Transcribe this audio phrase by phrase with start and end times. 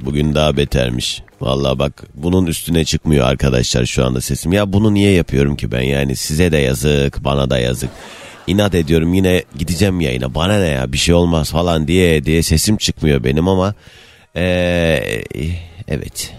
[0.00, 1.22] bugün daha betermiş.
[1.40, 4.52] Vallahi bak bunun üstüne çıkmıyor arkadaşlar şu anda sesim.
[4.52, 7.90] Ya bunu niye yapıyorum ki ben yani size de yazık bana da yazık.
[8.46, 12.76] İnat ediyorum yine gideceğim yayına bana ne ya bir şey olmaz falan diye diye sesim
[12.76, 13.74] çıkmıyor benim ama
[14.36, 15.22] ee,
[15.88, 16.32] evet.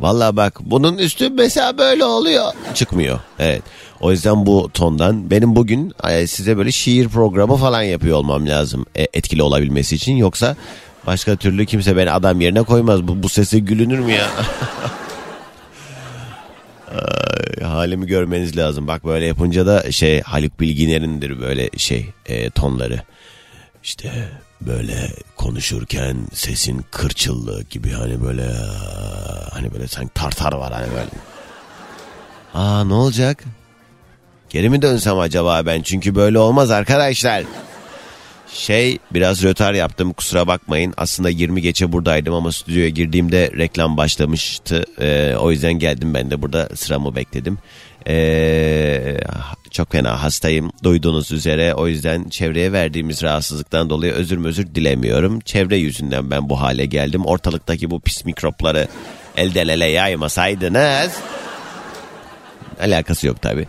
[0.00, 2.52] Vallahi bak bunun üstü mesela böyle oluyor.
[2.74, 3.20] Çıkmıyor.
[3.38, 3.62] Evet.
[4.00, 5.92] O yüzden bu tondan benim bugün
[6.26, 8.86] size böyle şiir programı falan yapıyor olmam lazım.
[8.96, 10.16] E, etkili olabilmesi için.
[10.16, 10.56] Yoksa
[11.06, 13.02] başka türlü kimse beni adam yerine koymaz.
[13.08, 14.26] Bu, bu sese gülünür mü ya?
[16.92, 18.86] Ay, halimi görmeniz lazım.
[18.88, 23.02] Bak böyle yapınca da şey Haluk Bilginer'indir böyle şey e, tonları.
[23.84, 24.12] İşte
[24.60, 28.46] böyle konuşurken sesin kırçıllığı gibi hani böyle
[29.52, 31.08] hani böyle sanki tartar var hani böyle.
[32.54, 33.44] Aa ne olacak?
[34.50, 35.82] Geri mi dönsem acaba ben?
[35.82, 37.44] Çünkü böyle olmaz arkadaşlar.
[38.52, 40.94] Şey biraz rötar yaptım kusura bakmayın.
[40.96, 44.84] Aslında 20 geçe buradaydım ama stüdyoya girdiğimde reklam başlamıştı.
[45.00, 47.58] Ee, o yüzden geldim ben de burada sıramı bekledim.
[48.08, 49.16] Ee,
[49.70, 51.74] çok fena hastayım duyduğunuz üzere.
[51.74, 55.40] O yüzden çevreye verdiğimiz rahatsızlıktan dolayı özür özür dilemiyorum.
[55.40, 57.26] Çevre yüzünden ben bu hale geldim.
[57.26, 58.88] Ortalıktaki bu pis mikropları
[59.36, 61.12] elden ele yaymasaydınız.
[62.80, 63.66] Alakası yok tabii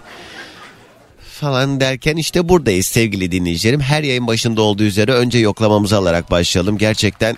[1.40, 3.82] falan derken işte buradayız sevgili dinleyicilerim.
[3.82, 6.78] Her yayın başında olduğu üzere önce yoklamamızı alarak başlayalım.
[6.78, 7.38] Gerçekten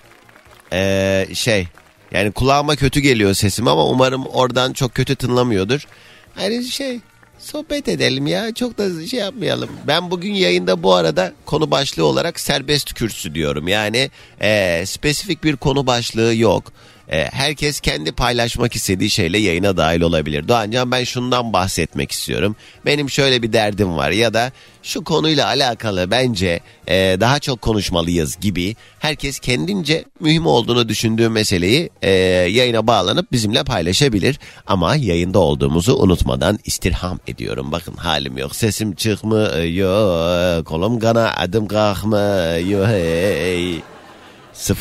[0.72, 1.66] ee, şey
[2.12, 5.86] yani kulağıma kötü geliyor sesim ama umarım oradan çok kötü tınlamıyordur.
[6.34, 7.00] Hani şey
[7.38, 9.70] sohbet edelim ya çok da şey yapmayalım.
[9.86, 13.68] Ben bugün yayında bu arada konu başlığı olarak serbest kürsü diyorum.
[13.68, 14.10] Yani
[14.40, 16.72] ee, spesifik bir konu başlığı yok.
[17.08, 20.48] E, herkes kendi paylaşmak istediği şeyle yayına dahil olabilir.
[20.48, 22.56] Doğancan ben şundan bahsetmek istiyorum.
[22.86, 24.52] Benim şöyle bir derdim var ya da
[24.82, 31.90] şu konuyla alakalı bence e, daha çok konuşmalıyız gibi herkes kendince mühim olduğunu düşündüğü meseleyi
[32.02, 32.10] e,
[32.50, 34.38] yayına bağlanıp bizimle paylaşabilir.
[34.66, 37.72] Ama yayında olduğumuzu unutmadan istirham ediyorum.
[37.72, 42.88] Bakın halim yok sesim çıkmıyor kolum kana adım kalkmıyor.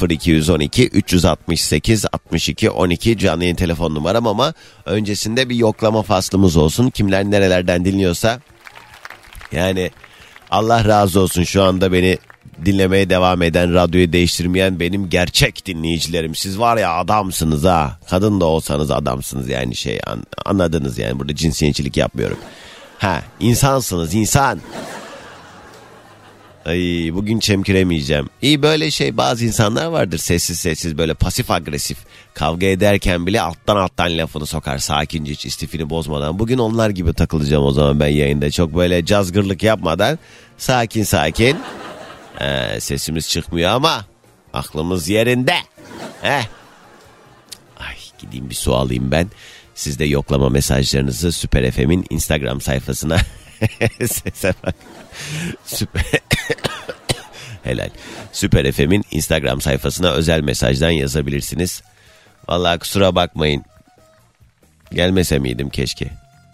[0.10, 4.54] 0212 368 62 12 canlı yayın telefon numaram ama
[4.86, 6.90] öncesinde bir yoklama faslımız olsun.
[6.90, 8.40] Kimler nerelerden dinliyorsa
[9.52, 9.92] yani
[10.52, 12.18] Allah razı olsun şu anda beni
[12.66, 16.36] dinlemeye devam eden, radyoyu değiştirmeyen benim gerçek dinleyicilerim.
[16.36, 18.00] Siz var ya adamsınız ha.
[18.10, 22.38] Kadın da olsanız adamsınız yani şey an, anladınız yani burada cinsiyetçilik yapmıyorum.
[22.98, 24.60] Ha insansınız insan.
[26.66, 28.30] Ay bugün çemkiremeyeceğim.
[28.42, 31.98] İyi böyle şey bazı insanlar vardır sessiz sessiz böyle pasif agresif.
[32.34, 36.40] Kavga ederken bile alttan alttan lafını sokar sakince hiç istifini bozmadan.
[36.40, 38.52] Bugün onlar gibi takılacağım o zaman ben yayında.
[38.52, 40.20] Çok böyle cazgırlık yapmadan
[40.58, 41.58] sakin sakin.
[42.42, 44.06] Ee, sesimiz çıkmıyor ama
[44.54, 45.56] aklımız yerinde.
[46.22, 46.44] Heh.
[47.80, 49.28] Ay gideyim bir su alayım ben.
[49.76, 53.18] Siz de yoklama mesajlarınızı Süper FM'in Instagram sayfasına
[54.00, 54.76] Sese bak.
[55.66, 56.04] Süper.
[57.64, 57.90] Helal.
[58.32, 61.82] Süper FM'in Instagram sayfasına özel mesajdan yazabilirsiniz.
[62.50, 63.64] Vallahi kusura bakmayın.
[64.94, 66.08] Gelmese miydim keşke.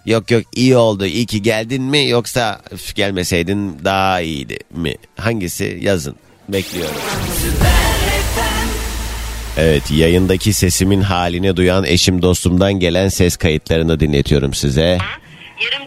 [0.05, 4.95] Yok yok iyi oldu iyi ki geldin mi yoksa üf, gelmeseydin daha iyiydi mi?
[5.17, 6.15] Hangisi yazın
[6.49, 6.95] bekliyorum.
[9.57, 14.97] Evet yayındaki sesimin halini duyan eşim dostumdan gelen ses kayıtlarını dinletiyorum size.
[15.65, 15.86] Yarım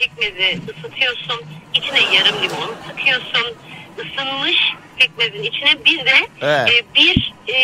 [0.00, 1.40] pekmezi ısıtıyorsun.
[1.74, 3.54] İçine yarım limon sıkıyorsun.
[3.96, 4.56] Isınmış
[4.98, 6.70] pekmezin içine bir de Evet.
[6.70, 7.56] e, bir e,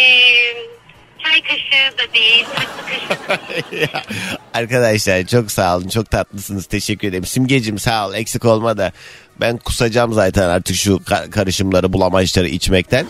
[1.25, 3.89] çay kaşığı da değil tatlı kaşığı
[4.55, 7.27] Arkadaşlar çok sağ olun çok tatlısınız teşekkür ederim.
[7.27, 8.93] Simgecim sağ ol eksik olma da
[9.41, 13.07] ben kusacağım zaten artık şu ka- karışımları bulamaçları içmekten.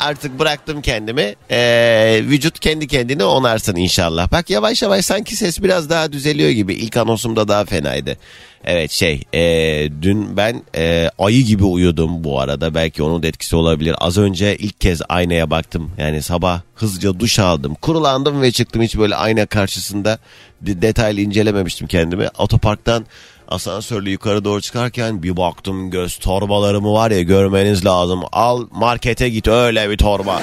[0.00, 1.34] Artık bıraktım kendimi.
[1.50, 4.32] Ee, vücut kendi kendine onarsın inşallah.
[4.32, 6.74] Bak yavaş yavaş sanki ses biraz daha düzeliyor gibi.
[6.74, 8.16] İlk anonsumda daha fenaydı.
[8.64, 12.74] Evet şey ee, dün ben ee, ayı gibi uyudum bu arada.
[12.74, 13.94] Belki onun da etkisi olabilir.
[13.98, 15.90] Az önce ilk kez aynaya baktım.
[15.98, 17.74] Yani sabah hızlıca duş aldım.
[17.74, 20.18] Kurulandım ve çıktım hiç böyle ayna karşısında
[20.60, 22.28] de- detaylı incelememiştim kendimi.
[22.38, 23.06] Otoparktan
[23.52, 28.20] asansörle yukarı doğru çıkarken bir baktım göz torbalarımı var ya görmeniz lazım.
[28.32, 30.42] Al markete git öyle bir torba.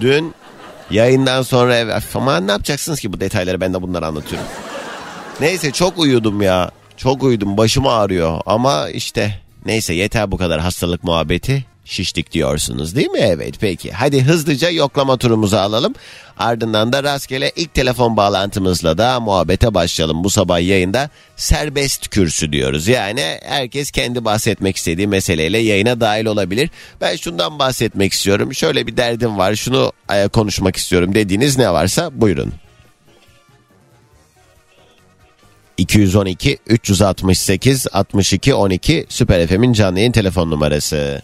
[0.00, 0.34] Dün
[0.90, 2.00] Yayından sonra ev...
[2.14, 4.48] Ama ne yapacaksınız ki bu detayları ben de bunları anlatıyorum.
[5.40, 6.70] Neyse çok uyudum ya.
[6.96, 13.10] Çok uyudum başım ağrıyor ama işte neyse yeter bu kadar hastalık muhabbeti şiştik diyorsunuz değil
[13.10, 13.18] mi?
[13.22, 13.92] Evet peki.
[13.92, 15.94] Hadi hızlıca yoklama turumuzu alalım.
[16.38, 20.24] Ardından da rastgele ilk telefon bağlantımızla da muhabbete başlayalım.
[20.24, 22.88] Bu sabah yayında serbest kürsü diyoruz.
[22.88, 26.70] Yani herkes kendi bahsetmek istediği meseleyle yayına dahil olabilir.
[27.00, 28.54] Ben şundan bahsetmek istiyorum.
[28.54, 29.54] Şöyle bir derdim var.
[29.54, 32.52] Şunu e, konuşmak istiyorum dediğiniz ne varsa buyurun.
[35.78, 41.22] 212 368 62 12 Süper FM'in canlı yayın telefon numarası.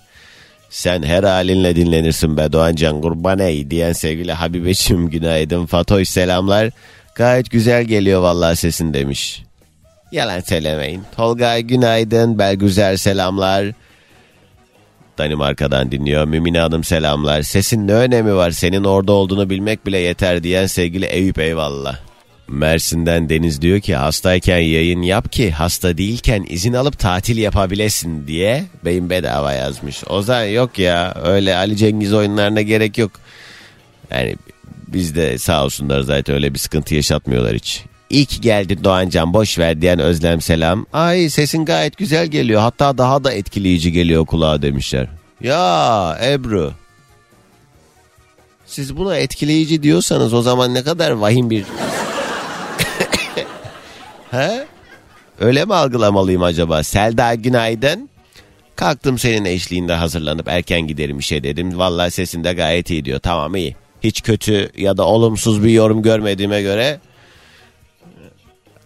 [0.73, 5.67] Sen her halinle dinlenirsin be Doğancan kurban ey diyen sevgili Habibe'cim günaydın.
[5.67, 6.71] Fatoş selamlar.
[7.15, 9.43] Gayet güzel geliyor vallahi sesin demiş.
[10.13, 11.03] Yalan söylemeyin.
[11.17, 12.39] Tolga günaydın.
[12.39, 13.67] Belgüzer selamlar.
[15.19, 16.25] Danimarka'dan dinliyor.
[16.25, 17.43] Mümine Hanım selamlar.
[17.43, 18.51] Sesin ne önemi var?
[18.51, 21.99] Senin orada olduğunu bilmek bile yeter diyen sevgili Eyüp eyvallah.
[22.53, 28.65] Mersin'den Deniz diyor ki hastayken yayın yap ki hasta değilken izin alıp tatil yapabilesin diye
[28.85, 30.03] beyin bedava yazmış.
[30.09, 33.11] O zaman yok ya öyle Ali Cengiz oyunlarına gerek yok.
[34.11, 34.37] Yani
[34.89, 37.85] biz de sağ olsunlar zaten öyle bir sıkıntı yaşatmıyorlar hiç.
[38.11, 40.87] İyi ki geldin Doğancan boş ver diyen Özlem selam.
[40.93, 45.07] Ay sesin gayet güzel geliyor hatta daha da etkileyici geliyor kulağa demişler.
[45.41, 46.73] Ya Ebru
[48.67, 51.65] siz buna etkileyici diyorsanız o zaman ne kadar vahim bir
[54.33, 54.67] He?
[55.41, 56.83] Öyle mi algılamalıyım acaba?
[56.83, 58.09] Selda günaydın.
[58.77, 61.79] Kalktım senin eşliğinde hazırlanıp erken giderim işe dedim.
[61.79, 63.21] Vallahi sesinde gayet iyi diyor.
[63.21, 63.77] Tamam iyi.
[64.03, 67.01] Hiç kötü ya da olumsuz bir yorum görmediğime göre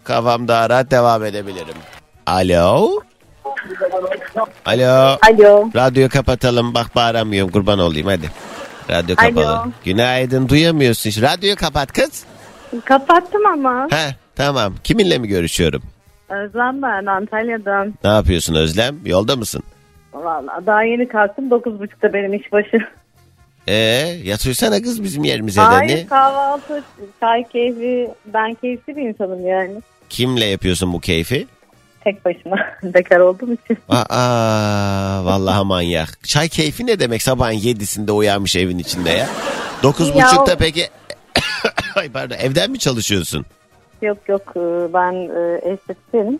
[0.04, 1.74] kafam daha rahat devam edebilirim.
[2.26, 3.00] Alo?
[4.64, 5.18] Alo?
[5.28, 5.70] Alo.
[5.74, 6.74] Radyoyu kapatalım.
[6.74, 8.30] Bak bağıramıyorum kurban olayım hadi.
[8.90, 9.48] Radyo kapalı.
[9.48, 9.66] Alo.
[9.84, 11.22] Günaydın duyamıyorsun.
[11.22, 12.24] Radyoyu kapat kız.
[12.84, 13.88] Kapattım ama.
[13.90, 14.74] He tamam.
[14.84, 15.82] Kiminle mi görüşüyorum?
[16.28, 17.94] Özlem ben Antalya'dan.
[18.04, 18.96] Ne yapıyorsun Özlem?
[19.04, 19.62] Yolda mısın?
[20.12, 21.48] Vallahi daha yeni kalktım.
[21.48, 22.78] 9.30'da benim iş başı.
[23.68, 23.74] Ee,
[24.24, 26.06] yatıyorsana kız bizim yerimize de Hayır ne?
[26.06, 26.84] kahvaltı,
[27.20, 28.08] çay, keyfi.
[28.26, 29.82] Ben keyifli bir insanım yani.
[30.08, 31.46] Kimle yapıyorsun bu keyfi?
[32.04, 32.56] Tek başıma.
[32.82, 33.78] Bekar olduğum için.
[33.88, 36.18] Aa, vallahi manyak.
[36.24, 39.28] Çay keyfi ne demek sabahın yedisinde uyanmış evin içinde ya?
[39.82, 40.88] Dokuz buçukta peki...
[41.96, 43.46] Ay pardon evden mi çalışıyorsun?
[44.02, 46.38] Yok yok e, ben e, estetisyenim.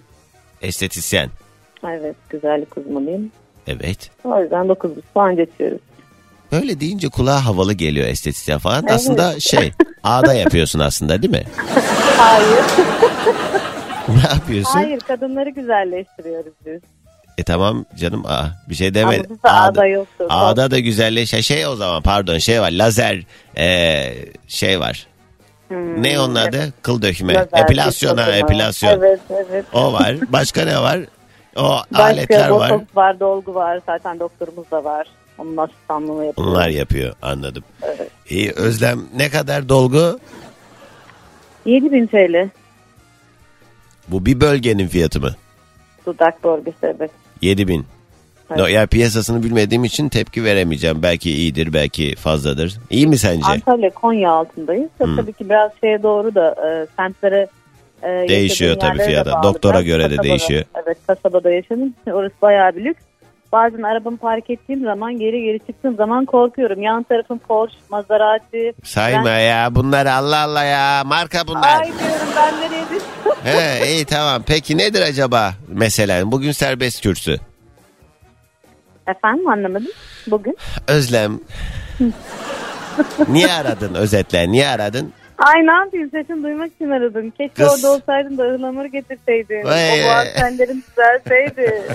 [0.63, 1.31] Estetisyen.
[1.85, 3.31] Evet güzellik uzmanıyım.
[3.67, 4.11] Evet.
[4.25, 5.81] O yüzden 9.30 falan geçiyoruz.
[6.53, 8.83] Böyle deyince kulağa havalı geliyor estetisyen falan.
[8.83, 8.93] Evet.
[8.93, 9.73] Aslında şey
[10.05, 11.45] ağda yapıyorsun aslında değil mi?
[12.17, 12.65] Hayır.
[14.09, 14.73] ne yapıyorsun?
[14.73, 16.81] Hayır kadınları güzelleştiriyoruz biz.
[17.39, 19.25] E tamam canım aa, bir şey demedim.
[19.27, 20.27] Ama bizde ağda yoktu.
[20.29, 23.23] Ağda da güzelleş şey, şey o zaman pardon şey var lazer
[23.59, 24.15] ee,
[24.49, 25.07] şey var.
[25.69, 26.73] Hmm, Ne onun adı?
[26.83, 27.35] Kıl dökme.
[27.35, 28.91] lazer, epilasyon ha epilasyon.
[28.93, 29.65] Evet evet.
[29.73, 30.17] O var.
[30.29, 31.01] Başka ne var?
[31.57, 32.71] O Başka aletler var.
[32.71, 33.81] botoks var, dolgu var.
[33.87, 35.07] Zaten doktorumuz da var.
[35.39, 36.49] Onun asistanlığını yapıyor.
[36.49, 37.65] Onlar yapıyor anladım.
[37.83, 38.11] Evet.
[38.29, 40.19] İyi Özlem ne kadar dolgu?
[41.65, 42.49] 7000 TL
[44.09, 45.31] Bu bir bölgenin fiyatı mı?
[46.07, 47.11] dudak bölgesi evet.
[47.43, 47.87] 7000.
[48.51, 48.59] Evet.
[48.59, 51.03] No, ya piyasasını bilmediğim için tepki veremeyeceğim.
[51.03, 52.75] Belki iyidir, belki fazladır.
[52.91, 53.47] İyi mi sence?
[53.47, 54.91] Antalya Konya altındayız.
[54.99, 55.17] Hmm.
[55.17, 57.47] Tabii ki biraz şeye doğru da e, semtlere
[58.03, 59.33] e, Değişiyor tabii de fiyatı.
[59.33, 59.43] bağlı.
[59.43, 60.65] Doktora göre de kasabada- değişiyor.
[60.85, 61.95] Evet kasabada yaşadım.
[62.13, 63.01] Orası bayağı bir lüks.
[63.53, 66.83] Bazen arabamı park ettiğim zaman geri geri çıktığım zaman korkuyorum.
[66.83, 68.73] Yan tarafım Porsche, Maserati.
[68.85, 71.81] Sayma Ben- ya bunlar Allah Allah ya marka bunlar.
[71.81, 73.33] Ay diyorum ben nereye düştüm?
[73.45, 77.37] He, iyi tamam peki nedir acaba mesela bugün serbest kürsü.
[79.09, 79.89] Efendim anlamadım.
[80.27, 80.57] Bugün.
[80.89, 81.41] Özlem
[83.29, 85.13] niye aradın özetle niye aradın?
[85.39, 87.31] Ay ne yapayım sesini duymak için aradım.
[87.31, 87.85] Keşke Kız.
[87.85, 89.65] orada olsaydın da ıhlamur getirseydin.
[89.65, 90.03] Vay.
[90.03, 91.83] O boğaz tellerin düzelseydi.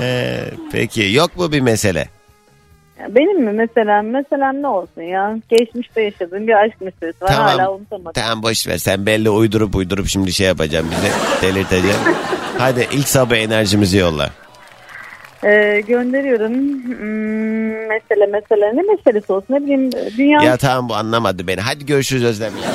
[0.00, 0.40] Ee,
[0.72, 2.08] peki yok mu bir mesele?
[3.08, 4.02] Benim mi mesela?
[4.02, 5.36] Mesela ne olsun ya?
[5.48, 7.30] Geçmişte yaşadığım bir aşk meselesi var.
[7.30, 8.12] Hala unutamadım.
[8.12, 11.12] Tamam boş ver sen belli uydurup uydurup şimdi şey yapacağım bize
[11.42, 11.96] delirteceğim.
[12.58, 14.30] Hadi ilk sabah enerjimizi yolla.
[15.44, 16.52] Ee, gönderiyorum.
[16.52, 18.76] Hmm, mesele mesele.
[18.76, 19.46] Ne meselesi olsun?
[19.54, 20.42] Ne bileyim dünya...
[20.42, 21.60] Ya tamam bu anlamadı beni.
[21.60, 22.70] Hadi görüşürüz Özlem ya.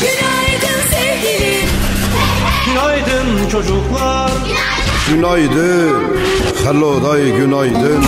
[0.00, 1.68] Günaydın sevgilim.
[2.66, 4.30] Günaydın çocuklar.
[5.10, 6.02] Günaydın.
[6.64, 8.04] Hello day günaydın.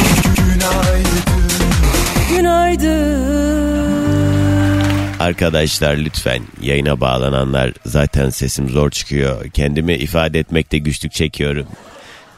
[2.36, 3.20] Günaydın.
[5.20, 9.50] Arkadaşlar lütfen yayına bağlananlar zaten sesim zor çıkıyor.
[9.50, 11.66] Kendimi ifade etmekte güçlük çekiyorum.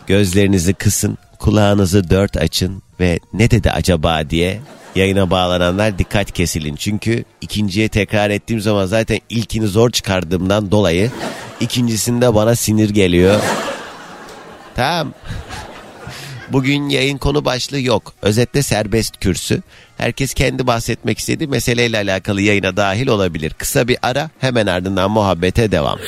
[0.07, 4.61] Gözlerinizi kısın, kulağınızı dört açın ve ne dedi acaba diye
[4.95, 6.77] Yayına bağlananlar dikkat kesilin.
[6.77, 11.11] Çünkü ikinciye tekrar ettiğim zaman zaten ilkini zor çıkardığımdan dolayı
[11.61, 13.41] ikincisinde bana sinir geliyor.
[14.75, 15.13] Tamam.
[16.49, 18.15] Bugün yayın konu başlığı yok.
[18.23, 19.63] Özetle serbest kürsü.
[19.99, 23.53] Herkes kendi bahsetmek istediği meseleyle alakalı yayına dahil olabilir.
[23.59, 25.99] Kısa bir ara hemen ardından muhabbete devam.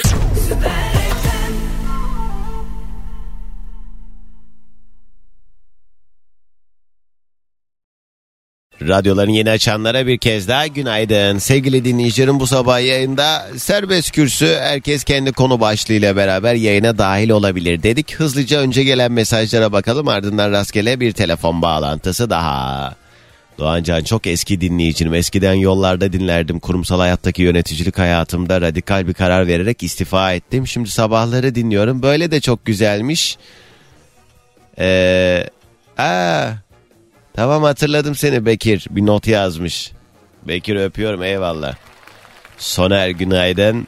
[8.82, 11.38] Radyoların yeni açanlara bir kez daha günaydın.
[11.38, 17.82] Sevgili dinleyicilerim bu sabah yayında serbest kürsü herkes kendi konu başlığıyla beraber yayına dahil olabilir
[17.82, 18.14] dedik.
[18.14, 22.94] Hızlıca önce gelen mesajlara bakalım ardından rastgele bir telefon bağlantısı daha.
[23.58, 25.14] Doğancan çok eski dinleyicim.
[25.14, 26.60] Eskiden yollarda dinlerdim.
[26.60, 30.66] Kurumsal hayattaki yöneticilik hayatımda radikal bir karar vererek istifa ettim.
[30.66, 32.02] Şimdi sabahları dinliyorum.
[32.02, 33.38] Böyle de çok güzelmiş.
[34.78, 35.46] Ee,
[35.98, 36.48] aa,
[37.36, 38.86] Tamam hatırladım seni Bekir.
[38.90, 39.92] Bir not yazmış.
[40.42, 41.74] Bekir öpüyorum eyvallah.
[42.58, 43.86] Soner günaydın.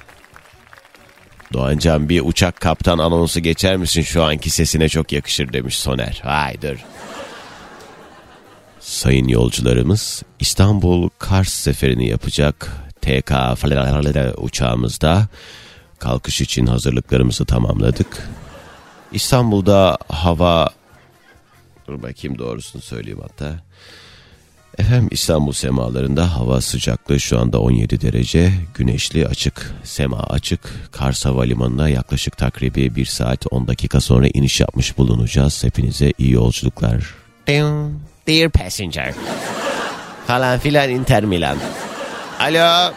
[1.53, 6.23] Doğancan bir uçak kaptan anonsu geçer misin şu anki sesine çok yakışır demiş Soner.
[6.25, 6.77] Vay dur.
[8.81, 13.33] Sayın yolcularımız İstanbul Kars seferini yapacak TK
[14.37, 15.27] uçağımızda
[15.99, 18.29] kalkış için hazırlıklarımızı tamamladık.
[19.13, 20.71] İstanbul'da hava
[21.89, 23.55] Dur bakayım doğrusunu söyleyeyim hatta.
[24.79, 28.53] Efendim İstanbul semalarında hava sıcaklığı şu anda 17 derece.
[28.75, 30.61] Güneşli açık, sema açık.
[30.93, 35.65] Kars Havalimanı'na yaklaşık takribi 1 saat 10 dakika sonra iniş yapmış bulunacağız.
[35.65, 37.15] Hepinize iyi yolculuklar.
[38.27, 39.15] Dear passenger.
[40.27, 41.59] Falan filan Inter Milan.
[42.41, 42.93] Alo.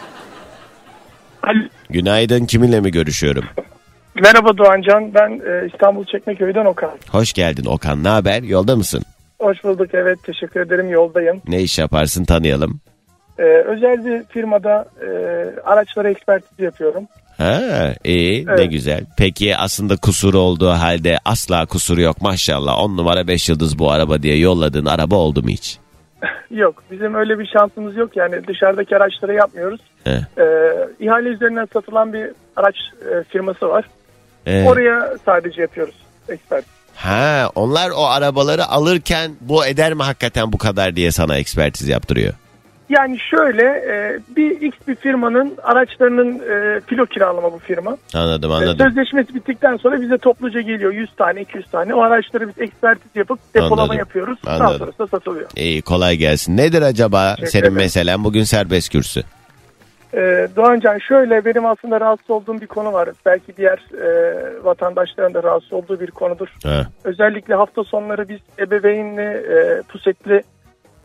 [1.42, 1.68] Alo.
[1.90, 3.44] Günaydın kiminle mi görüşüyorum?
[4.14, 5.14] Merhaba Doğancan.
[5.14, 6.90] Ben e, İstanbul Çekmeköy'den Okan.
[7.10, 8.04] Hoş geldin Okan.
[8.04, 8.42] Ne haber?
[8.42, 9.02] Yolda mısın?
[9.40, 9.90] Hoş bulduk.
[9.94, 10.90] Evet teşekkür ederim.
[10.90, 11.42] Yoldayım.
[11.48, 12.80] Ne iş yaparsın tanıyalım.
[13.38, 15.06] E, özel bir firmada e,
[15.64, 17.04] araçlara ekspertiz yapıyorum.
[17.38, 17.60] Ha,
[18.04, 18.70] iyi ne Evet.
[18.70, 19.04] güzel.
[19.18, 22.78] Peki aslında kusur olduğu halde asla kusuru yok maşallah.
[22.78, 25.78] 10 numara 5 yıldız bu araba diye yolladığın araba oldu mu hiç?
[26.50, 28.16] Yok bizim öyle bir şansımız yok.
[28.16, 29.80] Yani dışarıdaki araçları yapmıyoruz.
[30.04, 30.10] He.
[30.10, 30.44] E,
[31.00, 32.76] ihale üzerinden satılan bir araç
[33.10, 33.84] e, firması var.
[34.46, 35.94] Ee, Oraya sadece yapıyoruz
[36.28, 36.70] ekspertiz.
[36.96, 42.34] ha, onlar o arabaları alırken bu eder mi hakikaten bu kadar diye sana ekspertiz yaptırıyor.
[42.88, 47.96] Yani şöyle e, bir X bir firmanın araçlarının e, filo kiralama bu firma.
[48.14, 48.86] Anladım E, anladım.
[48.88, 51.94] Sözleşmesi bittikten sonra bize topluca geliyor 100 tane 200 tane.
[51.94, 53.98] O araçları biz ekspertiz yapıp depolama Anladım.
[53.98, 54.38] yapıyoruz.
[54.46, 54.78] Daha Anladım.
[54.78, 55.50] sonrasında satılıyor.
[55.56, 56.56] İyi kolay gelsin.
[56.56, 57.74] Nedir acaba Teşekkür senin ederim.
[57.76, 59.22] meselen bugün serbest kürsü?
[60.14, 63.08] Ee, Doğancan şöyle benim aslında rahatsız olduğum bir konu var.
[63.26, 66.48] Belki diğer e, vatandaşların da rahatsız olduğu bir konudur.
[66.64, 66.86] Ha.
[67.04, 70.42] Özellikle hafta sonları biz ebeveynli, e, pusetli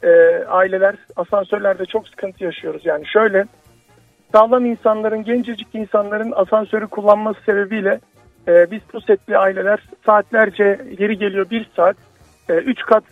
[0.03, 0.09] e,
[0.47, 2.85] aileler asansörlerde çok sıkıntı yaşıyoruz.
[2.85, 3.45] Yani şöyle
[4.31, 7.99] sağlam insanların, gencecik insanların asansörü kullanması sebebiyle
[8.47, 11.95] e, biz pusetli aileler saatlerce yeri geliyor bir saat,
[12.49, 13.03] e, üç kat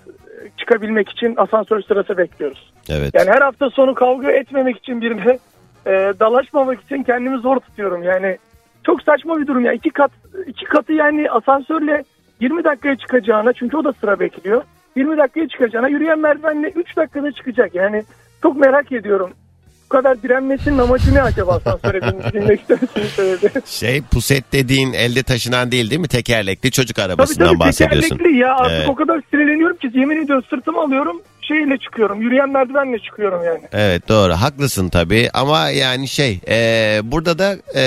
[0.57, 2.73] çıkabilmek için asansör sırası bekliyoruz.
[2.89, 3.11] Evet.
[3.13, 5.39] Yani her hafta sonu kavga etmemek için birine
[5.85, 8.03] e, dalaşmamak için kendimi zor tutuyorum.
[8.03, 8.37] Yani
[8.85, 9.73] çok saçma bir durum ya.
[9.73, 10.11] İki kat
[10.47, 12.03] iki katı yani asansörle
[12.39, 14.63] 20 dakikaya çıkacağına çünkü o da sıra bekliyor.
[14.95, 17.75] 20 dakikaya çıkacağına yürüyen merdivenle 3 dakikada çıkacak.
[17.75, 18.03] Yani
[18.41, 19.29] çok merak ediyorum.
[19.85, 22.61] Bu kadar direnmesinin amacı ne acaba asansöre bin- binmek
[23.15, 23.49] sebebi?
[23.65, 26.07] Şey puset dediğin elde taşınan değil değil mi?
[26.07, 28.09] Tekerlekli çocuk Tabii arabasından tabii bahsediyorsun.
[28.17, 28.89] tekerlekli ya artık Evet.
[28.89, 33.61] o kadar sinirleniyorum ki yemin ediyorum sırtıma alıyorum şeyle çıkıyorum yürüyen merdivenle çıkıyorum yani.
[33.73, 37.83] Evet doğru haklısın tabii ama yani şey e, burada da e,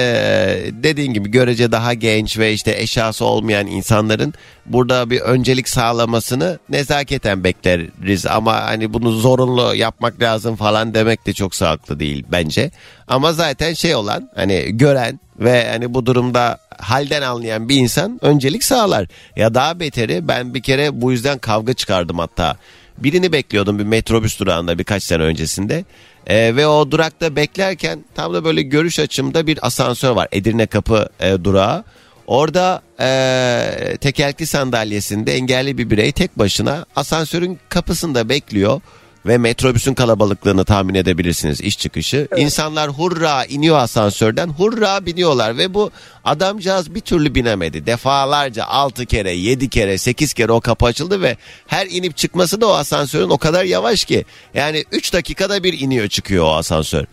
[0.73, 4.35] dediğin gibi görece daha genç ve işte eşyası olmayan insanların
[4.67, 11.33] burada bir öncelik sağlamasını nezaketen bekleriz ama hani bunu zorunlu yapmak lazım falan demek de
[11.33, 12.71] çok sağlıklı değil bence.
[13.09, 18.65] Ama zaten şey olan hani gören ve hani bu durumda halden anlayan bir insan öncelik
[18.65, 19.07] sağlar.
[19.37, 22.57] Ya daha beteri ben bir kere bu yüzden kavga çıkardım hatta.
[22.99, 25.85] Birini bekliyordum bir metrobüs durağında birkaç sene öncesinde.
[26.27, 30.29] Ee, ve o durakta beklerken tam da böyle görüş açımda bir asansör var.
[30.33, 31.85] Edirne Kapı e, durağı.
[32.27, 38.81] Orada e, tekerlekli sandalyesinde engelli bir birey tek başına asansörün kapısında bekliyor.
[39.27, 42.29] Ve metrobüsün kalabalıklığını tahmin edebilirsiniz iş çıkışı.
[42.37, 45.91] İnsanlar hurra iniyor asansörden hurra biniyorlar ve bu
[46.25, 47.87] adamcağız bir türlü binemedi.
[47.87, 52.67] Defalarca 6 kere 7 kere 8 kere o kapı açıldı ve her inip çıkması da
[52.67, 54.25] o asansörün o kadar yavaş ki.
[54.55, 57.05] Yani 3 dakikada bir iniyor çıkıyor o asansör.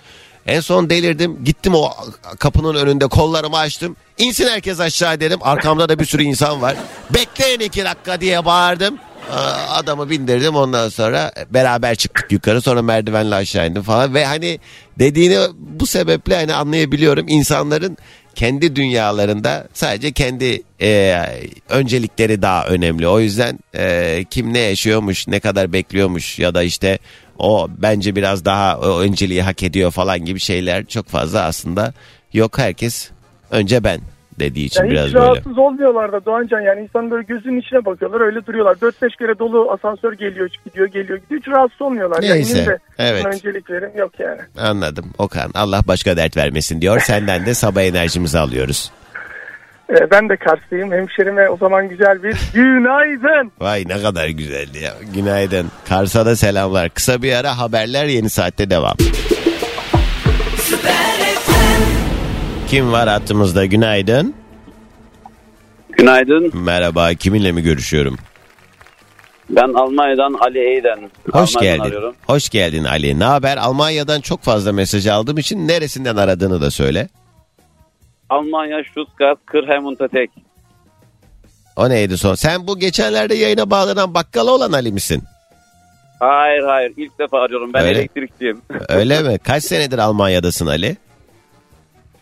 [0.48, 1.92] En son delirdim gittim o
[2.40, 3.96] kapının önünde kollarımı açtım.
[4.18, 6.76] İnsin herkes aşağı dedim arkamda da bir sürü insan var.
[7.10, 8.98] Bekleyin 2 dakika diye bağırdım.
[9.32, 14.60] Aa, Adamı bindirdim ondan sonra beraber çıktık yukarı sonra merdivenle aşağı indim falan ve hani
[15.00, 17.98] dediğini bu sebeple hani anlayabiliyorum insanların
[18.36, 21.20] kendi dünyalarında sadece kendi e,
[21.70, 23.08] öncelikleri daha önemli.
[23.08, 27.00] O yüzden e, kim ne yaşıyormuş, ne kadar bekliyormuş ya da işte
[27.40, 31.94] o bence biraz daha o önceliği hak ediyor falan gibi şeyler çok fazla aslında
[32.34, 32.58] yok.
[32.58, 33.10] Herkes
[33.52, 34.02] önce ben
[34.40, 35.26] dediği için Ya biraz hiç böyle.
[35.26, 38.76] rahatsız olmuyorlar da Doğancan yani insan böyle gözünün içine bakıyorlar öyle duruyorlar.
[38.76, 42.24] 4-5 kere dolu asansör geliyor gidiyor geliyor gidiyor hiç rahatsız olmuyorlar.
[42.24, 43.24] Yani Neyse, yine de evet.
[43.26, 44.40] buna öncelik verim yok yani.
[44.58, 45.06] Anladım.
[45.18, 47.00] Okan Allah başka dert vermesin diyor.
[47.00, 48.92] Senden de sabah enerjimizi alıyoruz.
[49.90, 53.52] Ee, ben de Karslıyım hemşerime o zaman güzel bir günaydın.
[53.60, 54.94] Vay ne kadar güzeldi ya.
[55.16, 55.68] Günaydın.
[55.90, 56.90] Kars'a da selamlar.
[56.90, 58.94] Kısa bir ara haberler yeni saatte devam.
[62.74, 63.66] Kim var hattımızda?
[63.66, 64.34] Günaydın.
[65.92, 66.52] Günaydın.
[66.54, 67.14] Merhaba.
[67.14, 68.18] Kiminle mi görüşüyorum?
[69.50, 71.10] Ben Almanya'dan Ali Eyden.
[71.32, 71.90] Hoş Almanya'dan geldin.
[71.90, 72.16] arıyorum.
[72.28, 73.20] Hoş geldin Ali.
[73.20, 73.58] Ne haber?
[73.58, 77.10] Almanya'dan çok fazla mesaj aldığım için neresinden aradığını da söyle.
[78.30, 80.30] Almanya Stuttgart Kırheim Untertek.
[81.76, 82.36] O neydi son?
[82.36, 85.24] Sen bu geçenlerde yayına bağlanan bakkala olan Ali misin?
[86.20, 87.74] Hayır hayır ilk defa arıyorum.
[87.74, 88.00] Ben Öyle.
[88.00, 88.62] elektrikçiyim.
[88.90, 89.40] Öyle mi?
[89.44, 90.98] Kaç senedir Almanya'dasın Ali?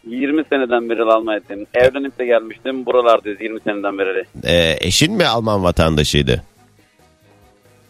[0.08, 1.66] 20 seneden beri Almanya'dayım.
[1.74, 2.86] Evlenip de gelmiştim.
[2.86, 4.26] Buralardayız 20 seneden beri.
[4.44, 6.44] Ee, eşin mi Alman vatandaşıydı?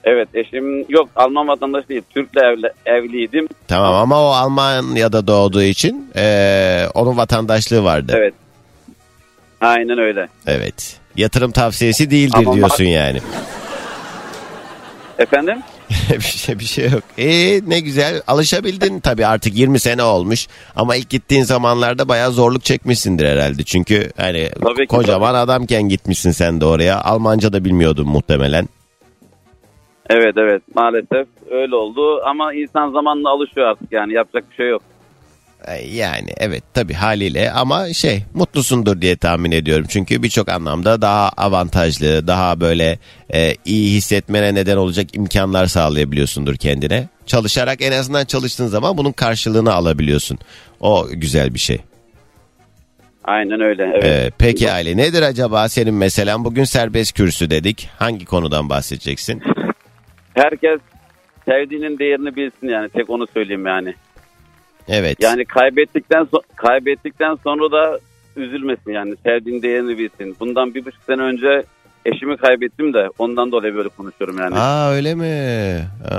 [0.04, 2.02] Evet eşim yok Alman vatandaşı değil.
[2.10, 3.48] Türk'le evli, evliydim.
[3.68, 8.14] Tamam ama o Almanya'da doğduğu için ee, onun vatandaşlığı vardı.
[8.18, 8.34] Evet.
[9.62, 10.28] Aynen öyle.
[10.48, 11.00] Evet.
[11.16, 13.20] Yatırım tavsiyesi değildir Ama diyorsun yani.
[15.20, 15.60] Efendim?
[16.10, 17.04] bir şey bir şey yok.
[17.18, 17.28] E
[17.68, 18.22] ne güzel.
[18.28, 20.48] Alışabildin tabii artık 20 sene olmuş.
[20.76, 23.64] Ama ilk gittiğin zamanlarda bayağı zorluk çekmişsindir herhalde.
[23.64, 27.02] Çünkü hani Tabii ki, kocaman adamken gitmişsin sen de oraya.
[27.02, 28.68] Almanca da bilmiyordun muhtemelen.
[30.10, 32.22] Evet evet maalesef öyle oldu.
[32.26, 34.82] Ama insan zamanla alışıyor artık yani yapacak bir şey yok.
[35.68, 39.86] E, Yani evet tabii haliyle ama şey mutlusundur diye tahmin ediyorum.
[39.90, 43.00] Çünkü birçok anlamda daha avantajlı, daha böyle
[43.34, 47.08] e, iyi hissetmene neden olacak imkanlar sağlayabiliyorsundur kendine.
[47.26, 50.38] Çalışarak en azından çalıştığın zaman bunun karşılığını alabiliyorsun.
[50.80, 51.82] O güzel bir şey.
[53.24, 53.84] Aynen öyle.
[53.94, 54.04] Evet.
[54.04, 56.46] Ee, peki Ali nedir acaba senin meselen?
[56.46, 57.90] Bugün serbest kürsü dedik.
[58.00, 59.42] Hangi konudan bahsedeceksin?
[60.34, 60.80] Herkes
[61.46, 63.94] sevdiğinin değerini bilsin yani tek onu söyleyeyim yani.
[64.92, 65.18] Evet.
[65.22, 68.00] Yani kaybettikten so- kaybettikten sonra da
[68.36, 70.36] üzülmesin yani sevdiğin değerini bilsin.
[70.40, 71.64] Bundan bir buçuk sene önce
[72.06, 74.56] eşimi kaybettim de ondan dolayı böyle konuşuyorum yani.
[74.56, 75.78] Aa öyle mi?
[76.12, 76.16] Aa,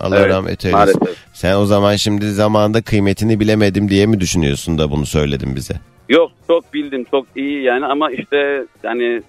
[0.00, 0.78] Allah Evet, rahmet eylesin.
[0.78, 1.16] maalesef.
[1.32, 5.74] Sen o zaman şimdi zamanında kıymetini bilemedim diye mi düşünüyorsun da bunu söyledin bize?
[6.08, 9.22] Yok çok bildim çok iyi yani ama işte yani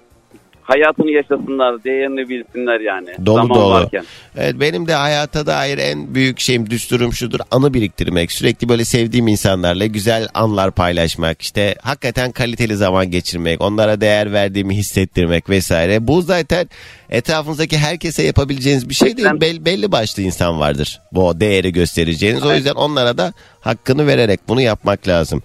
[0.64, 3.10] hayatını yaşasınlar değerini bilsinler yani.
[3.26, 3.70] Dolu Zaman dolu.
[3.74, 4.04] varken.
[4.38, 8.32] Evet benim de hayata dair en büyük şeyim düsturum şudur anı biriktirmek.
[8.32, 11.42] Sürekli böyle sevdiğim insanlarla güzel anlar paylaşmak.
[11.42, 13.62] işte hakikaten kaliteli zaman geçirmek.
[13.62, 16.08] Onlara değer verdiğimi hissettirmek vesaire.
[16.08, 16.70] Bu zaten
[17.10, 19.28] etrafınızdaki herkese yapabileceğiniz bir şey değil.
[19.32, 21.00] Ben- Bel- belli başlı insan vardır.
[21.12, 22.44] Bu değeri göstereceğiniz.
[22.46, 25.44] O yüzden onlara da hakkını vererek bunu yapmak lazım.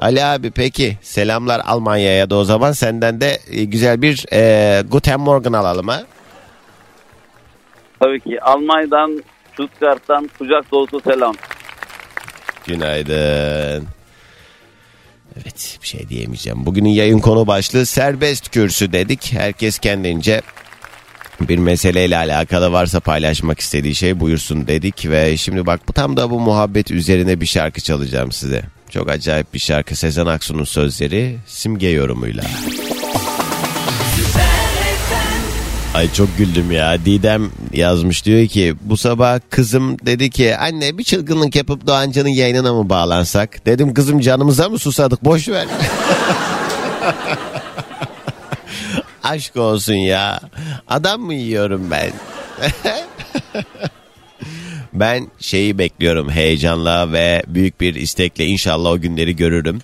[0.00, 5.20] Ali abi peki selamlar Almanya'ya da o zaman senden de e, güzel bir e, Guten
[5.20, 6.02] Morgen alalım ha.
[8.00, 11.34] Tabii ki Almanya'dan Stuttgart'tan kucak dolusu selam.
[12.66, 13.86] Günaydın.
[15.36, 16.66] Evet bir şey diyemeyeceğim.
[16.66, 19.32] Bugünün yayın konu başlığı serbest kürsü dedik.
[19.32, 20.42] Herkes kendince
[21.40, 25.06] bir meseleyle alakalı varsa paylaşmak istediği şey buyursun dedik.
[25.10, 28.62] Ve şimdi bak bu tam da bu muhabbet üzerine bir şarkı çalacağım size.
[28.90, 32.44] Çok acayip bir şarkı Sezen Aksu'nun sözleri simge yorumuyla.
[35.94, 37.04] Ay çok güldüm ya.
[37.04, 42.72] Didem yazmış diyor ki bu sabah kızım dedi ki anne bir çılgınlık yapıp Doğancan'ın yayınına
[42.74, 43.66] mı bağlansak?
[43.66, 45.66] Dedim kızım canımıza mı susadık boş ver.
[49.22, 50.40] Aşk olsun ya.
[50.88, 52.10] Adam mı yiyorum ben?
[55.00, 59.78] ben şeyi bekliyorum heyecanla ve büyük bir istekle inşallah o günleri görürüm.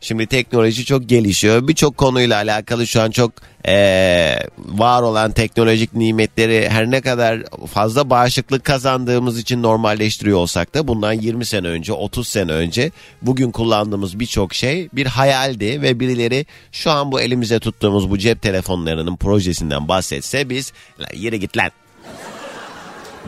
[0.00, 1.68] Şimdi teknoloji çok gelişiyor.
[1.68, 3.32] Birçok konuyla alakalı şu an çok
[3.68, 10.88] eee, var olan teknolojik nimetleri her ne kadar fazla bağışıklık kazandığımız için normalleştiriyor olsak da
[10.88, 12.90] bundan 20 sene önce 30 sene önce
[13.22, 18.42] bugün kullandığımız birçok şey bir hayaldi ve birileri şu an bu elimize tuttuğumuz bu cep
[18.42, 21.70] telefonlarının projesinden bahsetse biz "Lan yere git lan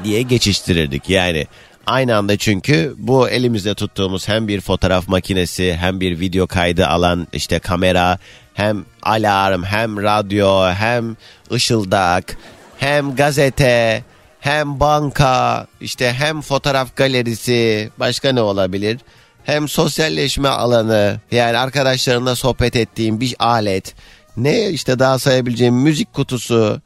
[0.05, 1.11] diye geçiştirirdik.
[1.11, 1.47] Yani
[1.87, 7.29] aynı anda çünkü bu elimizde tuttuğumuz hem bir fotoğraf makinesi hem bir video kaydı alan
[7.33, 8.19] işte kamera
[8.55, 11.17] hem alarm hem radyo hem
[11.53, 12.37] ışıldak
[12.79, 14.05] hem gazete,
[14.41, 19.01] hem banka, işte hem fotoğraf galerisi, başka ne olabilir?
[19.45, 23.95] Hem sosyalleşme alanı, yani arkadaşlarınla sohbet ettiğin bir alet.
[24.37, 26.81] Ne işte daha sayabileceğim müzik kutusu,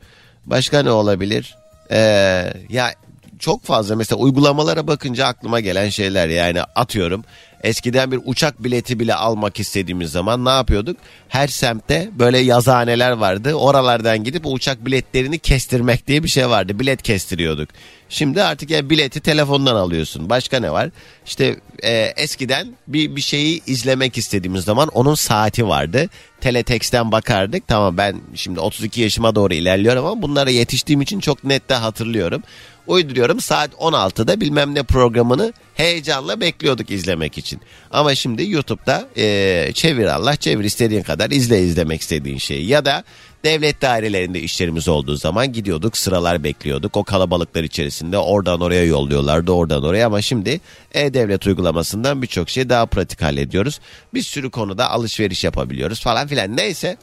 [0.46, 1.56] başka ne olabilir?
[1.90, 2.94] Ee, ya
[3.38, 7.24] çok fazla mesela uygulamalara bakınca aklıma gelen şeyler yani atıyorum.
[7.62, 10.96] Eskiden bir uçak bileti bile almak istediğimiz zaman ne yapıyorduk?
[11.28, 13.54] Her semtte böyle yazıhaneler vardı.
[13.54, 16.80] Oralardan gidip uçak biletlerini kestirmek diye bir şey vardı.
[16.80, 17.68] Bilet kestiriyorduk.
[18.08, 20.30] Şimdi artık ya bileti telefondan alıyorsun.
[20.30, 20.90] Başka ne var?
[21.26, 26.08] İşte e, eskiden bir bir şeyi izlemek istediğimiz zaman onun saati vardı.
[26.40, 27.68] Teletext'ten bakardık.
[27.68, 32.42] Tamam ben şimdi 32 yaşıma doğru ilerliyorum ama bunlara yetiştiğim için çok net de hatırlıyorum.
[32.88, 37.60] Uyduruyorum saat 16'da bilmem ne programını heyecanla bekliyorduk izlemek için.
[37.90, 42.66] Ama şimdi YouTube'da e, çevir Allah çevir istediğin kadar izle izlemek istediğin şeyi.
[42.66, 43.04] Ya da
[43.44, 46.96] devlet dairelerinde işlerimiz olduğu zaman gidiyorduk sıralar bekliyorduk.
[46.96, 50.60] O kalabalıklar içerisinde oradan oraya yolluyorlardı oradan oraya ama şimdi
[50.92, 53.80] e-devlet uygulamasından birçok şey daha pratik hallediyoruz.
[54.14, 56.96] Bir sürü konuda alışveriş yapabiliyoruz falan filan neyse.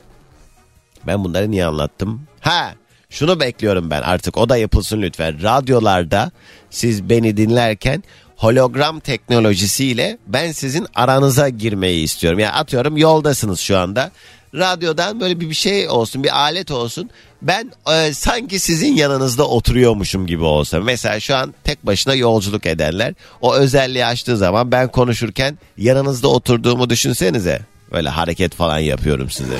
[1.07, 2.21] Ben bunları niye anlattım?
[2.39, 2.75] Ha
[3.15, 5.43] şunu bekliyorum ben artık o da yapılsın lütfen.
[5.43, 6.31] Radyolarda
[6.69, 8.03] siz beni dinlerken
[8.35, 12.39] hologram teknolojisiyle ben sizin aranıza girmeyi istiyorum.
[12.39, 14.11] Yani atıyorum yoldasınız şu anda.
[14.55, 17.09] Radyodan böyle bir şey olsun, bir alet olsun.
[17.41, 20.79] Ben e, sanki sizin yanınızda oturuyormuşum gibi olsa.
[20.79, 26.89] Mesela şu an tek başına yolculuk edenler o özelliği açtığı zaman ben konuşurken yanınızda oturduğumu
[26.89, 27.61] düşünsenize.
[27.91, 29.57] Böyle hareket falan yapıyorum size.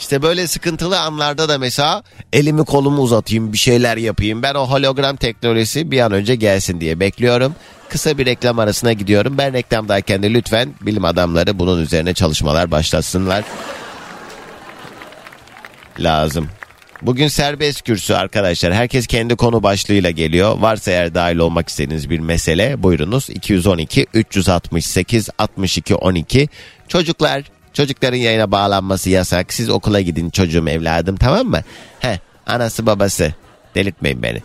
[0.00, 4.42] İşte böyle sıkıntılı anlarda da mesela elimi kolumu uzatayım bir şeyler yapayım.
[4.42, 7.54] Ben o hologram teknolojisi bir an önce gelsin diye bekliyorum.
[7.88, 9.38] Kısa bir reklam arasına gidiyorum.
[9.38, 13.44] Ben reklamdayken de lütfen bilim adamları bunun üzerine çalışmalar başlatsınlar.
[15.98, 16.48] Lazım.
[17.02, 18.72] Bugün serbest kürsü arkadaşlar.
[18.72, 20.58] Herkes kendi konu başlığıyla geliyor.
[20.58, 23.30] Varsa eğer dahil olmak istediğiniz bir mesele buyurunuz.
[23.30, 26.48] 212 368 62 12.
[26.88, 29.52] Çocuklar Çocukların yayına bağlanması yasak.
[29.52, 31.60] Siz okula gidin çocuğum evladım tamam mı?
[32.00, 33.34] He, anası babası.
[33.74, 34.42] Delirtmeyin beni.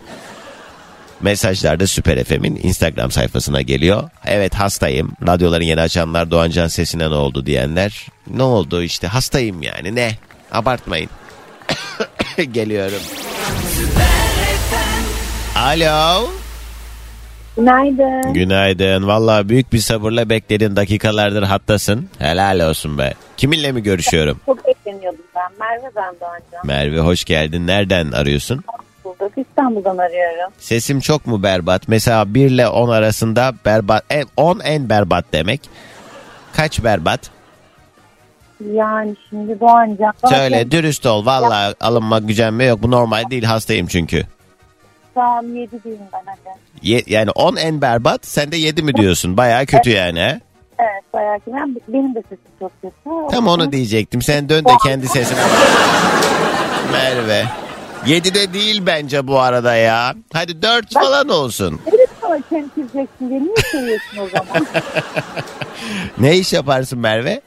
[1.20, 4.10] Mesajlar da Süper FM'in Instagram sayfasına geliyor.
[4.26, 5.12] Evet hastayım.
[5.26, 8.06] Radyoların yeni açanlar Doğancan sesine ne oldu diyenler.
[8.30, 10.16] Ne oldu işte hastayım yani ne?
[10.52, 11.10] Abartmayın.
[12.52, 13.00] Geliyorum.
[15.56, 16.28] Alo.
[17.56, 18.32] Günaydın.
[18.32, 19.06] Günaydın.
[19.06, 22.08] Vallahi büyük bir sabırla beklediğin dakikalardır hattasın.
[22.18, 23.14] Helal olsun be.
[23.36, 24.40] Kiminle mi görüşüyorum?
[24.46, 25.42] Çok bekleniyordum ben.
[25.60, 26.66] Merve ben Doğancan.
[26.66, 27.66] Merve hoş geldin.
[27.66, 28.64] Nereden arıyorsun?
[29.04, 29.32] Bulduk.
[29.36, 30.52] İstanbul'dan arıyorum.
[30.58, 31.88] Sesim çok mu berbat?
[31.88, 34.04] Mesela 1 ile 10 arasında berbat.
[34.10, 35.60] En, 10 en berbat demek.
[36.56, 37.20] Kaç berbat?
[38.72, 40.12] Yani şimdi Doğancan.
[40.28, 41.26] Söyle dürüst ol.
[41.26, 42.82] Vallahi alınma gücenme yok.
[42.82, 44.26] Bu normal değil hastayım çünkü.
[45.16, 46.56] Tamam 7 diyeyim ben hadi.
[46.82, 49.36] Ye- yani 10 en berbat sen de 7 mi diyorsun?
[49.36, 50.40] Bayağı kötü yani he?
[50.78, 52.94] Evet bayağı ki ben, benim de sesim çok kötü.
[53.30, 54.22] Tam onu diyecektim.
[54.22, 55.38] Sen dön de kendi sesine.
[56.92, 57.44] Merve.
[58.06, 60.14] 7 de değil bence bu arada ya.
[60.32, 61.80] Hadi 4 falan olsun.
[61.86, 64.66] Evet sana çemkireceksin diye niye söylüyorsun o zaman?
[66.18, 67.40] Ne iş yaparsın Merve?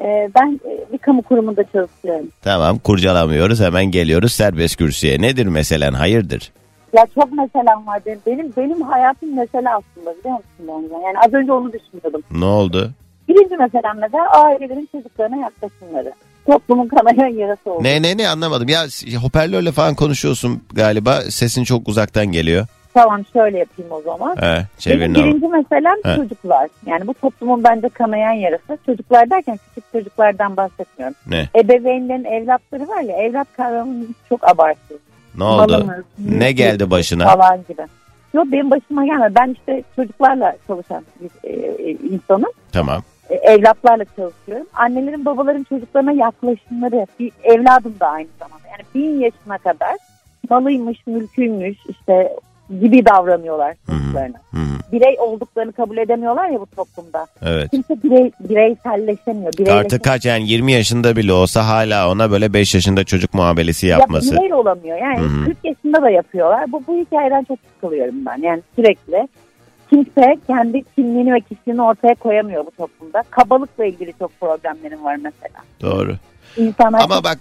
[0.00, 2.28] Ee, ben e, bir kamu kurumunda çalışıyorum.
[2.42, 5.22] Tamam kurcalamıyoruz hemen geliyoruz serbest kürsüye.
[5.22, 6.52] Nedir meselen hayırdır?
[6.92, 8.20] Ya çok meselem var benim.
[8.26, 11.00] Benim, benim hayatım mesele aslında biliyor musun?
[11.04, 12.22] Yani az önce onu düşünüyordum.
[12.30, 12.90] Ne oldu?
[13.28, 16.12] Birinci meselem mesela ailelerin çocuklarına yaklaşımları.
[16.46, 17.84] Toplumun kanayan yarası oldu.
[17.84, 18.68] Ne ne ne anlamadım.
[18.68, 18.82] Ya
[19.22, 21.20] hoparlörle falan konuşuyorsun galiba.
[21.20, 22.66] Sesin çok uzaktan geliyor.
[22.94, 24.36] Tamam şöyle yapayım o zaman.
[24.36, 25.24] He Benim çevirin ama.
[25.24, 26.16] birinci meselem He.
[26.16, 26.68] çocuklar.
[26.86, 28.78] Yani bu toplumun bence kanayan yarası.
[28.86, 31.16] Çocuklar derken küçük çocuklardan bahsetmiyorum.
[31.26, 31.48] Ne?
[31.56, 35.00] Ebeveynlerin evlatları var ya evlat kavramını çok abartıyor.
[35.38, 35.72] Ne oldu?
[35.72, 37.24] Malımız, Ne geldi başına?
[37.24, 37.82] Falan gibi.
[38.34, 39.34] Yok benim başıma gelmedi.
[39.36, 42.50] Ben işte çocuklarla çalışan bir e, e, insanım.
[42.72, 43.02] Tamam.
[43.30, 44.66] E, evlatlarla çalışıyorum.
[44.74, 48.68] Annelerin babaların çocuklarına yaklaşımları bir evladım da aynı zamanda.
[48.68, 49.96] Yani bin yaşına kadar
[50.50, 52.36] malıymış, mülküymüş işte
[52.80, 54.36] gibi davranıyorlar çocuklarına.
[54.50, 54.92] Hı hı.
[54.92, 57.26] Birey olduklarını kabul edemiyorlar ya bu toplumda.
[57.42, 57.70] Evet.
[57.70, 59.68] Kimse birey, bireyselleşemiyor.
[59.68, 64.34] Artık kaç yani 20 yaşında bile olsa hala ona böyle 5 yaşında çocuk muamelesi yapması.
[64.34, 64.98] Ya birey olamıyor.
[64.98, 65.44] Yani Hı hı.
[65.44, 66.72] 40 yaşında da yapıyorlar.
[66.72, 68.42] Bu, bu hikayeden çok sıkılıyorum ben.
[68.42, 69.28] Yani sürekli
[69.90, 73.22] kimse kendi kimliğini ve kişiliğini ortaya koyamıyor bu toplumda.
[73.30, 75.60] Kabalıkla ilgili çok problemlerim var mesela.
[75.82, 76.16] Doğru.
[76.56, 77.38] İnsanlar Ama bak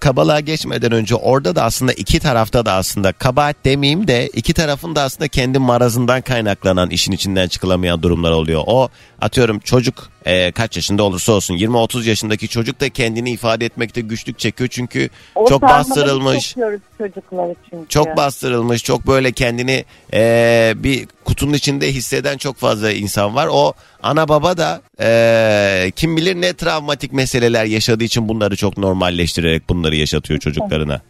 [0.00, 4.94] kabalığa geçmeden önce orada da aslında iki tarafta da aslında kabahat demeyeyim de iki tarafın
[4.94, 8.62] da aslında kendi marazından kaynaklanan işin içinden çıkılamayan durumlar oluyor.
[8.66, 8.88] O
[9.20, 14.38] atıyorum çocuk e, kaç yaşında olursa olsun 20-30 yaşındaki çocuk da kendini ifade etmekte güçlük
[14.38, 16.54] çekiyor çünkü o çok bastırılmış.
[16.98, 17.88] çocukları çünkü.
[17.88, 23.48] Çok bastırılmış, çok böyle kendini eee, bir kutunun içinde hisseden çok fazla insan var.
[23.50, 29.68] O ana baba da eee, kim bilir ne travmatik meseleler yaşadığı için bunları çok normalleştirerek
[29.68, 31.00] bunları yaşatıyor çocuklarına.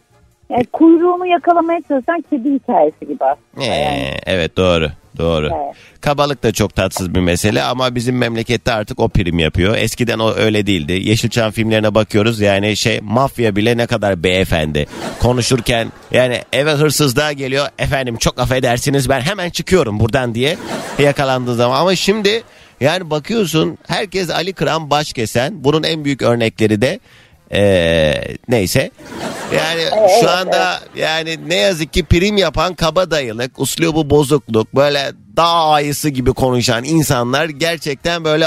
[0.49, 3.65] Yani kuyruğunu yakalamaya çalışan kedi hikayesi gibi aslında.
[3.65, 4.13] Ee, Yani.
[4.25, 5.45] evet doğru, doğru.
[5.45, 5.75] Evet.
[6.01, 9.77] Kabalık da çok tatsız bir mesele ama bizim memlekette artık o prim yapıyor.
[9.77, 10.91] Eskiden o öyle değildi.
[11.03, 14.85] Yeşilçam filmlerine bakıyoruz yani şey mafya bile ne kadar beyefendi.
[15.19, 17.67] Konuşurken yani eve hırsızlığa geliyor.
[17.79, 20.57] Efendim çok affedersiniz ben hemen çıkıyorum buradan diye
[20.99, 21.79] yakalandığı zaman.
[21.81, 22.43] Ama şimdi
[22.79, 25.63] yani bakıyorsun herkes Ali Kıran baş kesen.
[25.63, 26.99] Bunun en büyük örnekleri de
[27.51, 28.13] ee,
[28.47, 28.91] neyse.
[29.55, 29.81] Yani
[30.21, 34.99] şu anda yani ne yazık ki prim yapan kabadayılık, uslubu bozukluk, böyle
[35.37, 38.45] dağ ayısı gibi konuşan insanlar gerçekten böyle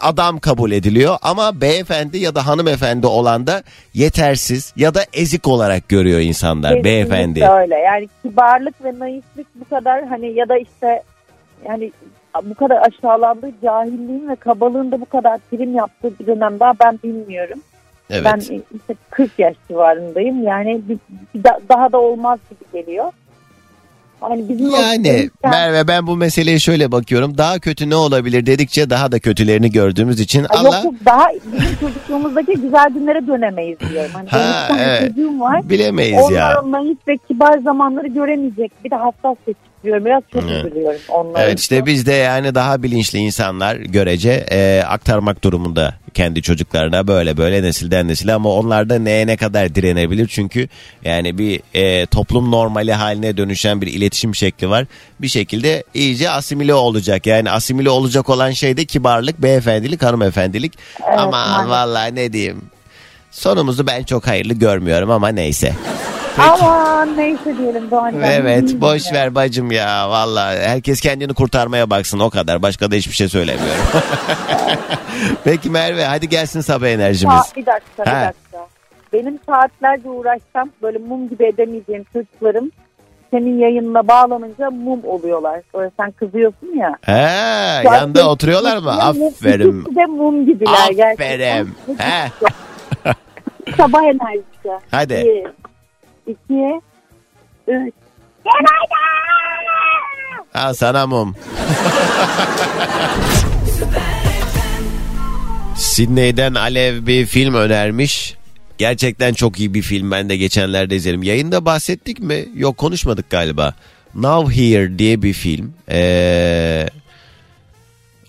[0.00, 1.18] adam kabul ediliyor.
[1.22, 3.62] Ama beyefendi ya da hanımefendi olan da
[3.94, 7.44] yetersiz ya da ezik olarak görüyor insanlar Kesinlikle beyefendi.
[7.44, 7.74] öyle.
[7.74, 11.02] Yani kibarlık ve naiflik bu kadar hani ya da işte
[11.68, 11.92] yani
[12.44, 16.98] bu kadar aşağılandığı cahilliğin ve kabalığın da bu kadar prim yaptığı bir dönem daha ben
[17.04, 17.58] bilmiyorum.
[18.10, 18.24] Evet.
[18.24, 20.42] Ben işte 40 yaş civarındayım.
[20.42, 20.98] Yani bir,
[21.34, 23.12] bir da- daha da olmaz gibi geliyor.
[24.20, 27.38] Hani bizim Yani gençken- Merve ben bu meseleye şöyle bakıyorum.
[27.38, 31.28] Daha kötü ne olabilir dedikçe daha da kötülerini gördüğümüz için Ay Allah Yok yok daha
[31.52, 34.10] bizim çocukluğumuzdaki güzel günlere dönemeyiz diyorum.
[34.14, 35.08] Hani Ha, evet.
[35.08, 35.68] çocuğum var.
[35.68, 36.62] bilemeyiz Onlar ya.
[36.64, 38.72] o naif ve kibar zamanları göremeyecek.
[38.84, 39.36] Bir de hassas
[39.82, 40.04] seçiyorum.
[40.04, 40.64] Biraz çok Evet.
[40.64, 41.44] üzülüyorum onlara.
[41.44, 47.36] Evet işte biz de yani daha bilinçli insanlar görece e, aktarmak durumunda kendi çocuklarına böyle
[47.36, 50.68] böyle nesilden nesile ama onlar da neye ne kadar direnebilir çünkü
[51.04, 54.86] yani bir e, toplum normali haline dönüşen bir iletişim şekli var
[55.20, 60.72] bir şekilde iyice asimile olacak yani asimile olacak olan şey de kibarlık beyefendilik hanımefendilik
[61.08, 62.62] Evet, ama vallahi ne diyeyim
[63.30, 65.72] sonumuzu ben çok hayırlı görmüyorum ama neyse.
[66.38, 68.14] Aman neyse diyelim Doğan.
[68.24, 73.12] Evet boş ver bacım ya valla herkes kendini kurtarmaya baksın o kadar başka da hiçbir
[73.14, 73.84] şey söylemiyorum.
[75.44, 77.34] Peki Merve hadi gelsin sabah enerjimiz.
[77.36, 78.20] Sa- bir dakika bir Ha.
[78.26, 78.66] dakika.
[79.12, 82.70] Benim saatlerce uğraşsam böyle mum gibi edemeyeceğim çocuklarım
[83.30, 85.60] senin yayınına bağlanınca mum oluyorlar.
[85.74, 86.96] Böyle sen kızıyorsun ya.
[87.02, 88.90] He, Şu an yanında oturuyorlar mı?
[88.90, 89.80] Aferin.
[89.80, 91.60] ikisi de mum gibiler gerçekten.
[91.62, 91.74] Aferin.
[91.98, 92.28] He.
[93.76, 94.84] Sabah enerjisi.
[94.90, 95.44] Hadi.
[96.26, 96.80] Bir, iki,
[97.68, 97.94] üç.
[100.54, 101.36] Al sana mum.
[105.76, 108.34] Sydney'den Alev bir film önermiş.
[108.78, 110.10] Gerçekten çok iyi bir film.
[110.10, 111.22] Ben de geçenlerde izledim.
[111.22, 112.44] Yayında bahsettik mi?
[112.54, 113.74] Yok konuşmadık galiba.
[114.14, 115.74] Now Here diye bir film.
[115.90, 116.86] Ee,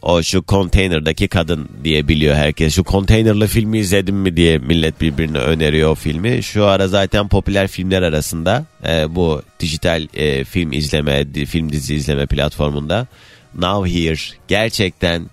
[0.04, 2.76] o şu konteynerdaki kadın diye biliyor herkes.
[2.76, 6.44] Şu konteynerlı filmi izledim mi diye millet birbirine öneriyor o filmi.
[6.44, 12.26] Şu ara zaten popüler filmler arasında e, bu dijital e, film izleme, film dizi izleme
[12.26, 13.08] platformunda.
[13.56, 15.30] Now Here gerçekten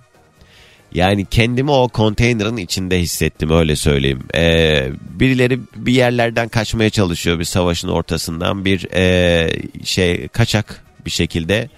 [0.94, 4.22] yani kendimi o konteynerin içinde hissettim öyle söyleyeyim.
[4.35, 4.88] Ee,
[5.20, 9.48] birileri bir yerlerden kaçmaya çalışıyor bir savaşın ortasından bir e,
[9.85, 11.68] şey kaçak bir şekilde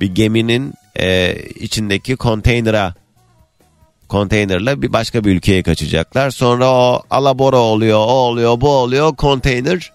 [0.00, 2.94] bir geminin e, içindeki konteynera
[4.08, 6.30] konteynerla bir başka bir ülkeye kaçacaklar.
[6.30, 9.16] Sonra o alabora oluyor, o oluyor, bu oluyor.
[9.16, 9.92] Konteyner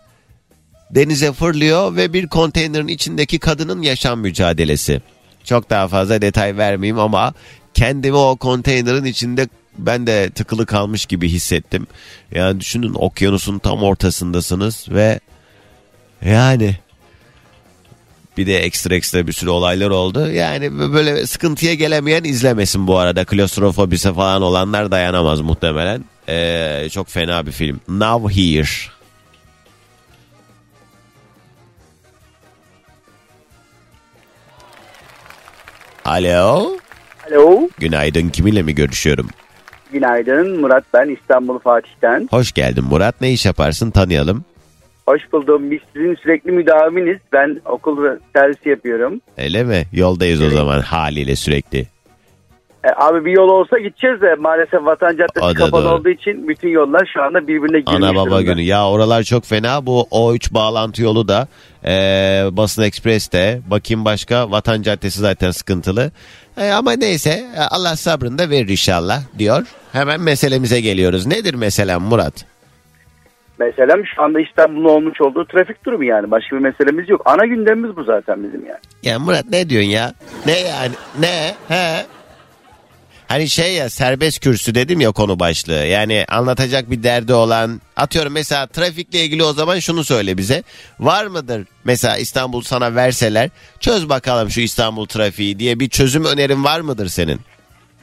[0.91, 5.01] denize fırlıyor ve bir konteynerin içindeki kadının yaşam mücadelesi.
[5.43, 7.33] Çok daha fazla detay vermeyeyim ama
[7.73, 11.87] kendimi o konteynerin içinde ben de tıkılı kalmış gibi hissettim.
[12.35, 15.19] Yani düşünün okyanusun tam ortasındasınız ve
[16.25, 16.77] yani
[18.37, 20.31] bir de ekstra ekstra bir sürü olaylar oldu.
[20.31, 23.25] Yani böyle sıkıntıya gelemeyen izlemesin bu arada.
[23.25, 26.03] Klostrofobisi falan olanlar dayanamaz muhtemelen.
[26.29, 27.79] Ee, çok fena bir film.
[27.87, 28.67] Now Here.
[36.05, 36.77] Alo.
[37.31, 38.29] Alo, Günaydın.
[38.29, 39.29] Kiminle mi görüşüyorum?
[39.91, 40.61] günaydın.
[40.61, 42.27] Murat ben İstanbul Fatih'ten.
[42.31, 43.21] Hoş geldin Murat.
[43.21, 43.91] Ne iş yaparsın?
[43.91, 44.45] Tanıyalım.
[45.07, 45.71] Hoş buldum.
[45.71, 47.17] Biz sizin sürekli müdaviminiz.
[47.33, 49.21] Ben okul ve servis yapıyorum.
[49.37, 49.83] Öyle mi?
[49.93, 50.53] Yoldayız o Evet.
[50.53, 51.87] zaman haliyle sürekli.
[52.83, 55.93] E, abi bir yol olsa gideceğiz de maalesef Vatan O Caddesi kapalı doğru.
[55.93, 58.41] olduğu için bütün yollar şu anda birbirine girmiş Ana baba durumda.
[58.41, 58.61] günü.
[58.61, 59.85] Ya oralar çok fena.
[59.85, 61.47] Bu O3 bağlantı yolu da
[61.85, 61.91] e,
[62.51, 63.61] Basın Ekspres'te.
[63.67, 64.51] Bakayım başka.
[64.51, 66.11] Vatan Caddesi zaten sıkıntılı.
[66.57, 69.65] E, ama neyse e, Allah sabrını da verir inşallah diyor.
[69.91, 71.25] Hemen meselemize geliyoruz.
[71.25, 72.45] Nedir mesela Murat?
[73.59, 76.31] Mesela şu anda İstanbul'un olmuş olduğu trafik durumu yani.
[76.31, 77.21] Başka bir meselemiz yok.
[77.25, 78.79] Ana gündemimiz bu zaten bizim yani.
[79.03, 80.13] Ya Murat ne diyorsun ya?
[80.45, 80.93] Ne yani?
[81.19, 81.55] Ne?
[81.67, 82.05] He?
[83.27, 85.85] Hani şey ya serbest kürsü dedim ya konu başlığı.
[85.85, 90.63] Yani anlatacak bir derdi olan atıyorum mesela trafikle ilgili o zaman şunu söyle bize.
[90.99, 96.63] Var mıdır mesela İstanbul sana verseler çöz bakalım şu İstanbul trafiği diye bir çözüm önerin
[96.63, 97.39] var mıdır senin?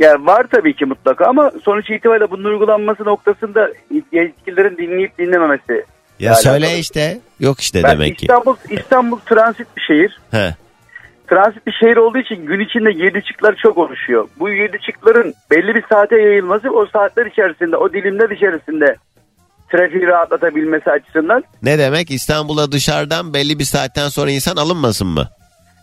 [0.00, 3.68] Yani var tabii ki mutlaka ama sonuç itibariyle bunun uygulanması noktasında
[4.12, 5.72] yetkililerin dinleyip dinlememesi.
[5.72, 5.84] Ya
[6.18, 6.80] Yani söyle alakalı.
[6.80, 7.20] işte.
[7.40, 8.26] Yok işte Ben demek ki.
[8.26, 10.20] İstanbul, İstanbul transit bir şehir.
[10.30, 10.54] He.
[11.28, 14.28] Transit bir şehir olduğu için gün içinde yedi çıklar çok oluşuyor.
[14.38, 18.96] Bu yedi çıkların belli bir saate yayılması o saatler içerisinde, o dilimler içerisinde
[19.72, 25.28] trafiği rahatlatabilmesi açısından Ne demek İstanbul'a dışarıdan belli bir saatten sonra insan alınmasın mı?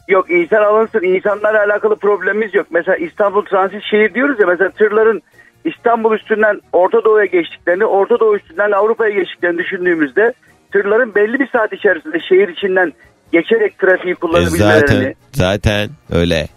[0.07, 2.67] Yok insan alınsın, insanlarla alakalı problemimiz yok.
[2.71, 5.21] Mesela İstanbul transit şehir diyoruz ya mesela tırların
[5.65, 10.33] İstanbul üstünden Orta Doğu'ya geçtiklerini, Orta Doğu üstünden Avrupa'ya geçtiklerini düşündüğümüzde
[10.71, 12.93] tırların belli bir saat içerisinde şehir içinden
[13.31, 14.85] geçerek trafiği E kullanabilmelerini.
[14.87, 16.47] zaten zaten öyle.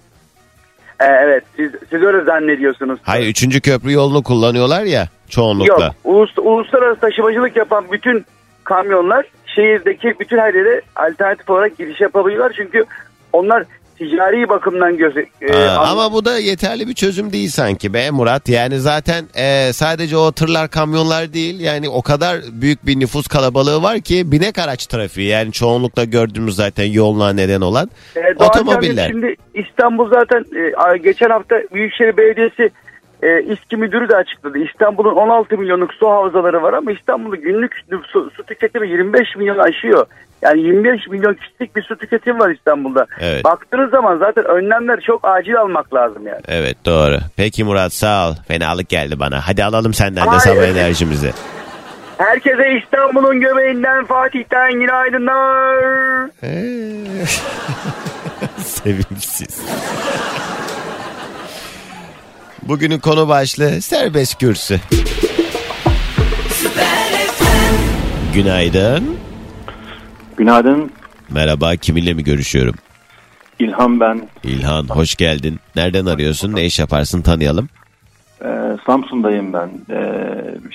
[1.01, 3.01] E, evet siz, siz öyle zannediyorsunuz.
[3.03, 5.85] Hayır üçüncü köprü yolunu kullanıyorlar ya çoğunlukla.
[5.85, 5.95] Yok.
[6.05, 8.25] Ulus, uluslararası taşımacılık yapan bütün
[8.65, 12.53] kamyonlar şehirdeki bütün her yere alternatif olarak giriş yapabiliyorlar.
[12.57, 12.85] Çünkü
[13.33, 13.65] onlar
[13.99, 15.27] ticari bakımdan göze...
[15.41, 18.49] e, Aa, ama bu da yeterli bir çözüm değil sanki be Murat.
[18.49, 23.83] Yani zaten e, sadece o tırlar kamyonlar değil yani o kadar büyük bir nüfus kalabalığı
[23.83, 29.09] var ki binek araç trafiği yani çoğunlukla gördüğümüz zaten yoluna neden olan E, Doğan otomobiller.
[29.09, 30.45] Şimdi İstanbul zaten
[30.95, 32.71] e, geçen hafta Büyükşehir Belediyesi
[33.23, 34.59] e, İSKİ Müdürü de açıkladı.
[34.59, 37.73] İstanbul'un 16 milyonluk su havzaları var ama İstanbul'un günlük
[38.07, 40.07] su, su tüketimi 25 milyon aşıyor.
[40.43, 43.07] Yani 25 milyon kişilik bir su tüketimi var İstanbul'da.
[43.21, 43.45] Evet.
[43.45, 46.41] Baktığınız zaman zaten önlemler çok acil almak lazım yani.
[46.49, 47.19] Evet doğru.
[47.37, 48.35] Peki Murat sağ ol.
[48.49, 49.49] Fenalık geldi bana.
[49.49, 51.33] Hadi alalım senden de sabah enerjimizi.
[52.19, 56.31] Herkese İstanbul'un göbeğinden Fatih'ten günaydınlar.
[58.59, 59.61] Sevimsiz.
[62.63, 64.81] Bugünün konu başlığı serbest kürsü.
[68.35, 69.20] Günaydın.
[70.45, 70.91] Günaydın.
[71.31, 72.75] Merhaba kiminle mi görüşüyorum?
[73.59, 74.29] İlhan ben.
[74.45, 75.59] İlhan hoş geldin.
[75.77, 76.55] Nereden arıyorsun?
[76.55, 77.69] Ne iş yaparsın tanıyalım.
[78.45, 78.47] Ee,
[78.87, 79.71] Samsun'dayım ben.
[79.91, 80.25] Ee,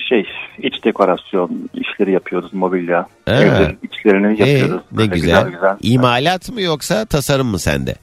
[0.08, 0.26] şey
[0.58, 3.06] iç dekorasyon işleri yapıyoruz mobilya.
[3.26, 4.82] Evlerin içlerini Ee, yapıyoruz.
[4.92, 5.44] ne Böyle güzel.
[5.50, 5.76] güzel.
[5.82, 7.94] İmalat mı yoksa tasarım mı sende?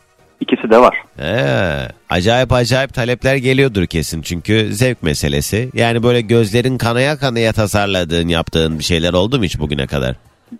[0.41, 0.97] İkisi de var.
[1.17, 5.69] He, acayip acayip talepler geliyordur kesin çünkü zevk meselesi.
[5.73, 10.15] Yani böyle gözlerin kanaya kanaya tasarladığın yaptığın bir şeyler oldu mu hiç bugüne kadar?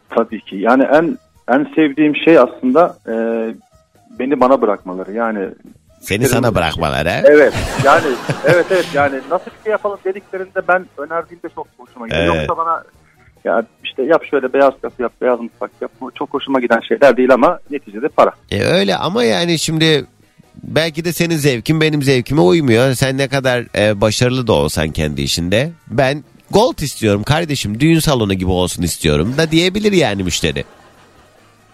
[0.09, 0.55] Tabii ki.
[0.55, 3.13] Yani en en sevdiğim şey aslında e,
[4.19, 5.11] beni bana bırakmaları.
[5.11, 5.49] Yani
[6.01, 7.23] Seni sana bırakmalar he?
[7.25, 7.53] Evet
[7.85, 8.05] yani
[8.45, 12.35] evet evet yani nasıl bir şey yapalım dediklerinde ben önerdiğimde çok hoşuma gidiyor.
[12.35, 12.49] Evet.
[12.49, 12.83] Yoksa bana
[13.43, 17.17] ya işte yap şöyle beyaz kapı yap beyaz mutfak yap bu çok hoşuma giden şeyler
[17.17, 18.31] değil ama neticede para.
[18.51, 20.05] E öyle ama yani şimdi
[20.63, 22.93] belki de senin zevkin benim zevkime uymuyor.
[22.93, 25.71] Sen ne kadar e, başarılı da olsan kendi işinde.
[25.87, 30.63] Ben gold istiyorum kardeşim düğün salonu gibi olsun istiyorum da diyebilir yani müşteri.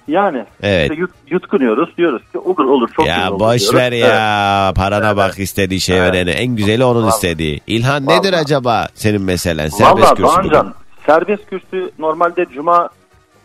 [0.08, 0.92] Yani Evet.
[0.92, 5.18] işte yut, yutkunuyoruz diyoruz ki olur olur çok güzel Ya olur boş ver ya parana
[5.18, 6.10] bak istediği şey Evet.
[6.10, 6.30] öğreni.
[6.30, 7.10] En güzeli onun Vallahi.
[7.16, 7.62] istediği.
[7.68, 8.42] İlhan nedir Vallahi.
[8.42, 9.64] acaba senin meselen?
[9.64, 9.74] Evet.
[9.74, 10.76] Serbest Valla kürsü Doğancan bugün.
[11.06, 12.90] serbest kürsü normalde cuma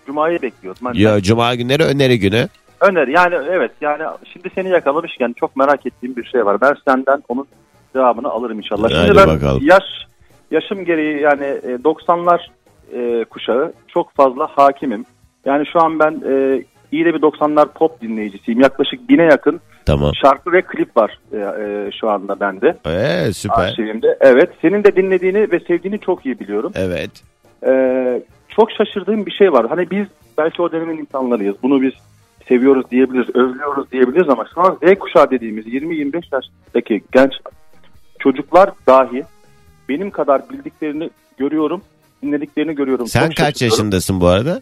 [0.07, 0.81] cumayı bekliyoruz.
[0.85, 2.49] Ben Yo, cuma günleri öneri günü.
[2.81, 6.61] Öner yani evet yani şimdi seni yakalamışken çok merak ettiğim bir şey var.
[6.61, 7.47] Ben senden onun
[7.93, 8.85] cevabını alırım inşallah.
[8.85, 9.63] Hadi Şimdi ben bakalım.
[9.67, 9.83] yaş
[10.55, 12.41] yaşım gereği yani e, 90'lar
[12.93, 15.05] e, kuşağı çok fazla hakimim.
[15.45, 16.63] Yani şu an ben e,
[16.93, 18.61] iyi de bir 90'lar pop dinleyicisiyim.
[18.61, 20.13] Yaklaşık bine yakın Tamam.
[20.15, 22.77] şarkı ve klip var e, e, şu anda bende.
[22.87, 23.65] Ee, süper.
[23.65, 24.19] Arşivimde.
[24.21, 24.51] Evet.
[24.63, 26.73] Senin de dinlediğini ve sevdiğini çok iyi biliyorum.
[26.75, 27.11] Evet.
[27.67, 29.67] Ee, çok şaşırdığım bir şey var.
[29.69, 30.07] Hani biz
[30.39, 31.57] belki o dönemin insanlarıyız.
[31.63, 31.93] Bunu biz
[32.49, 37.33] seviyoruz diyebiliriz, özlüyoruz diyebiliriz ama şu an Z kuşağı dediğimiz 20-25 yaştaki genç
[38.19, 39.25] çocuklar dahi
[39.89, 41.83] benim kadar bildiklerini görüyorum,
[42.23, 43.07] dinlediklerini görüyorum.
[43.09, 43.77] Sen Çok kaç şaşırıyorum.
[43.79, 44.61] yaşındasın bu arada?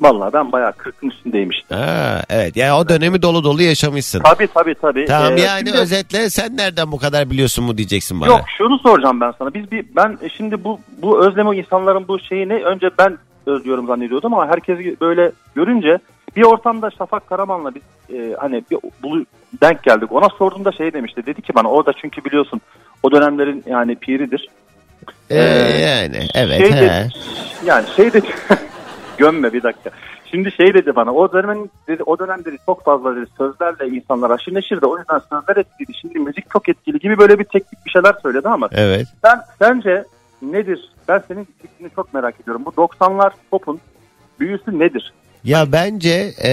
[0.00, 1.74] Vallahi ben bayağı 40'ın üstündeyim işte.
[1.74, 2.56] Ha, evet.
[2.56, 4.20] Yani o dönemi dolu dolu yaşamışsın.
[4.20, 5.04] Tabii tabii tabii.
[5.04, 8.28] Tamam Ee, yani şimdi- özetle sen nereden bu kadar biliyorsun mu diyeceksin bana.
[8.30, 9.54] Yok şunu soracağım ben sana.
[9.54, 14.34] Biz bir ben e, şimdi bu bu özleme insanların bu şeyini önce ben özlüyorum zannediyordum
[14.34, 15.98] ama herkesi böyle görünce
[16.36, 17.82] bir ortamda Şafak Karaman'la biz
[18.16, 19.24] e, hani bir bulu,
[19.62, 20.12] denk geldik.
[20.12, 21.26] Ona sorduğumda şey demişti.
[21.26, 22.60] Dedi ki bana o da çünkü biliyorsun
[23.02, 24.48] o dönemlerin yani piridir.
[25.30, 25.38] Ee,
[25.80, 26.58] yani evet.
[26.58, 26.76] Şey he.
[26.76, 27.08] dedi,
[27.64, 28.26] yani şey dedi
[29.18, 29.90] gömme bir dakika.
[30.30, 34.30] Şimdi şey dedi bana o dönemin dedi o dönem dedi çok fazla dedi sözlerle insanlar
[34.30, 37.90] aşırı neşirdi o yüzden sözler etkili şimdi müzik çok etkili gibi böyle bir teknik bir
[37.90, 39.06] şeyler söyledi ama Evet.
[39.24, 40.04] sen sence
[40.42, 40.90] nedir?
[41.08, 42.62] Ben senin fikrini çok merak ediyorum.
[42.64, 43.80] Bu 90'lar popun
[44.40, 45.12] büyüsü nedir?
[45.44, 46.52] Ya bence e,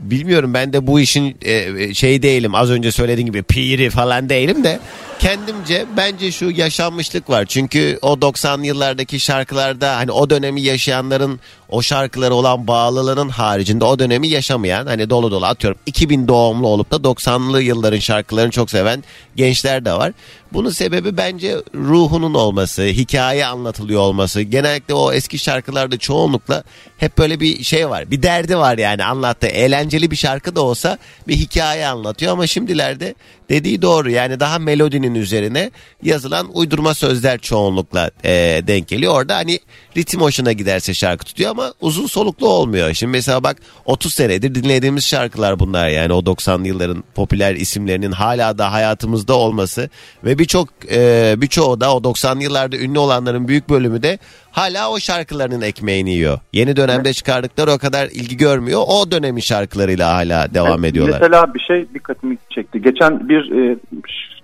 [0.00, 4.64] bilmiyorum ben de bu işin e, şey değilim az önce söylediğin gibi piri falan değilim
[4.64, 4.80] de
[5.20, 7.44] kendimce bence şu yaşanmışlık var.
[7.44, 13.98] Çünkü o 90'lı yıllardaki şarkılarda hani o dönemi yaşayanların o şarkılara olan bağlılığının haricinde o
[13.98, 19.04] dönemi yaşamayan hani dolu dolu atıyorum 2000 doğumlu olup da 90'lı yılların şarkılarını çok seven
[19.36, 20.12] gençler de var.
[20.52, 24.42] Bunun sebebi bence ruhunun olması, hikaye anlatılıyor olması.
[24.42, 26.64] Genellikle o eski şarkılarda çoğunlukla
[26.98, 28.10] hep böyle bir şey var.
[28.10, 29.46] Bir derdi var yani anlattığı.
[29.90, 32.32] Eğlenceli bir şarkı da olsa bir hikaye anlatıyor.
[32.32, 33.14] Ama şimdilerde
[33.50, 34.10] dediği doğru.
[34.10, 35.70] Yani daha melodinin üzerine
[36.02, 38.30] yazılan uydurma sözler çoğunlukla e,
[38.66, 39.14] denk geliyor.
[39.14, 39.58] Orada hani
[39.96, 42.94] ritim hoşuna giderse şarkı tutuyor ama uzun soluklu olmuyor.
[42.94, 48.58] Şimdi mesela bak 30 senedir dinlediğimiz şarkılar bunlar yani o 90'lı yılların popüler isimlerinin hala
[48.58, 49.90] da hayatımızda olması
[50.24, 54.18] ve birçok e, birçoğu da o 90'lı yıllarda ünlü olanların büyük bölümü de
[54.52, 56.38] hala o şarkılarının ekmeğini yiyor.
[56.52, 58.82] Yeni dönemde çıkardıkları o kadar ilgi görmüyor.
[58.86, 61.20] O dönemin şarkılarıyla hala devam ediyorlar.
[61.20, 62.82] Mesela bir şey dikkatimi çekti.
[62.82, 63.76] Geçen bir e,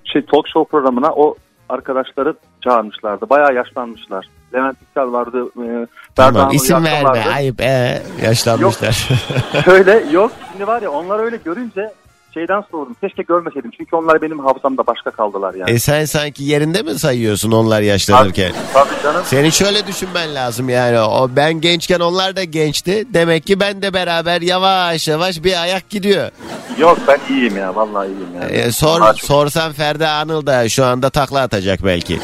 [0.04, 1.34] şey talk show programına o
[1.68, 2.34] arkadaşları
[2.64, 3.30] çağırmışlardı.
[3.30, 4.26] Bayağı yaşlanmışlar.
[4.54, 5.44] Levent İksel vardı.
[5.46, 7.20] E, Tamam Berdan isim verme vardı.
[7.34, 9.08] ayıp ee, yaşlanmışlar.
[9.66, 10.32] Öyle yok.
[10.52, 11.92] Şimdi var ya onlar öyle görünce
[12.36, 12.96] şeyden sordum.
[13.00, 13.70] Keşke görmeseydim.
[13.76, 15.70] Çünkü onlar benim hafızamda başka kaldılar yani.
[15.70, 18.52] e sen sanki yerinde mi sayıyorsun onlar yaşlanırken?
[18.72, 19.22] Tabii canım.
[19.24, 23.04] Senin şöyle düşünmen lazım yani o ben gençken onlar da gençti.
[23.14, 26.30] Demek ki ben de beraber yavaş yavaş bir ayak gidiyor.
[26.78, 27.76] Yok ben iyiyim ya.
[27.76, 28.52] Vallahi iyiyim yani.
[28.52, 32.18] E, sor Daha çok- sorsan Ferda Anıl da şu anda takla atacak belki.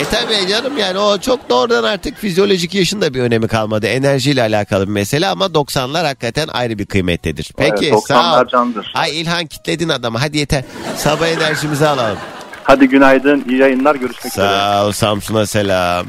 [0.00, 3.86] E tabii canım yani o çok doğrudan artık fizyolojik yaşın da bir önemi kalmadı.
[3.86, 7.50] Enerjiyle alakalı bir mesele ama 90'lar hakikaten ayrı bir kıymettedir.
[7.56, 8.38] Peki Evet, sağ ol.
[8.44, 8.92] 90'lar candır.
[8.94, 10.64] Ay İlhan kitledin adamı hadi yeter.
[10.96, 12.18] Sabah enerjimizi alalım.
[12.64, 13.44] Hadi günaydın.
[13.48, 13.94] iyi yayınlar.
[13.94, 14.46] Görüşmek üzere.
[14.48, 16.06] Sağ ol Samsun'a selam.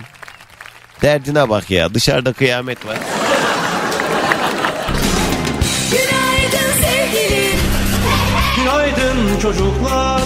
[1.02, 2.98] Derdine bak ya dışarıda kıyamet var.
[5.92, 7.60] Günaydın sevgilim.
[8.56, 10.22] Günaydın çocuklar.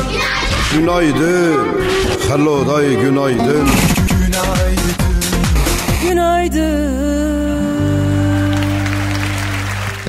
[0.74, 1.84] Günaydın.
[2.34, 3.68] Hello day günaydın.
[6.04, 6.94] Günaydın.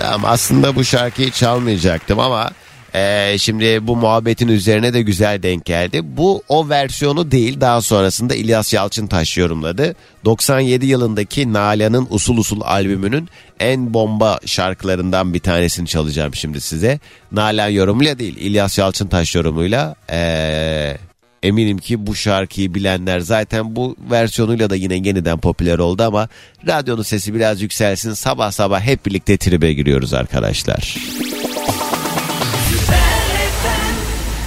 [0.01, 2.51] Tamam aslında bu şarkıyı çalmayacaktım ama
[2.95, 6.01] eee, şimdi bu muhabbetin üzerine de güzel denk geldi.
[6.05, 9.95] Bu o versiyonu değil daha sonrasında İlyas Yalçıntaş yorumladı.
[10.25, 13.29] 97 yılındaki Nalan'ın Usul Usul albümünün
[13.61, 16.99] en bomba şarkılarından bir tanesini çalacağım şimdi size.
[17.33, 20.99] Nalan yorumuyla değil İlyas Yalçıntaş yorumuyla eee
[21.45, 26.29] Eminim ki bu şarkıyı bilenler zaten bu versiyonuyla da yine yeniden popüler oldu ama
[26.67, 28.13] radyonun sesi biraz yükselsin.
[28.13, 30.97] Sabah sabah hep birlikte tribe giriyoruz arkadaşlar.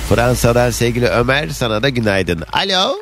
[0.10, 2.44] Fransa'dan sevgili Ömer sana da günaydın.
[2.54, 2.96] Alo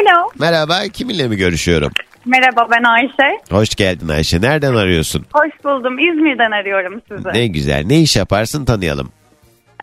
[0.00, 0.30] Alo.
[0.38, 1.92] merhaba kiminle mi görüşüyorum?
[2.26, 3.40] Merhaba ben Ayşe.
[3.50, 5.26] Hoş geldin Ayşe nereden arıyorsun?
[5.32, 5.98] Hoş buldum.
[5.98, 7.28] İzmir'den arıyorum sizi.
[7.38, 9.10] Ne güzel ne iş yaparsın tanıyalım.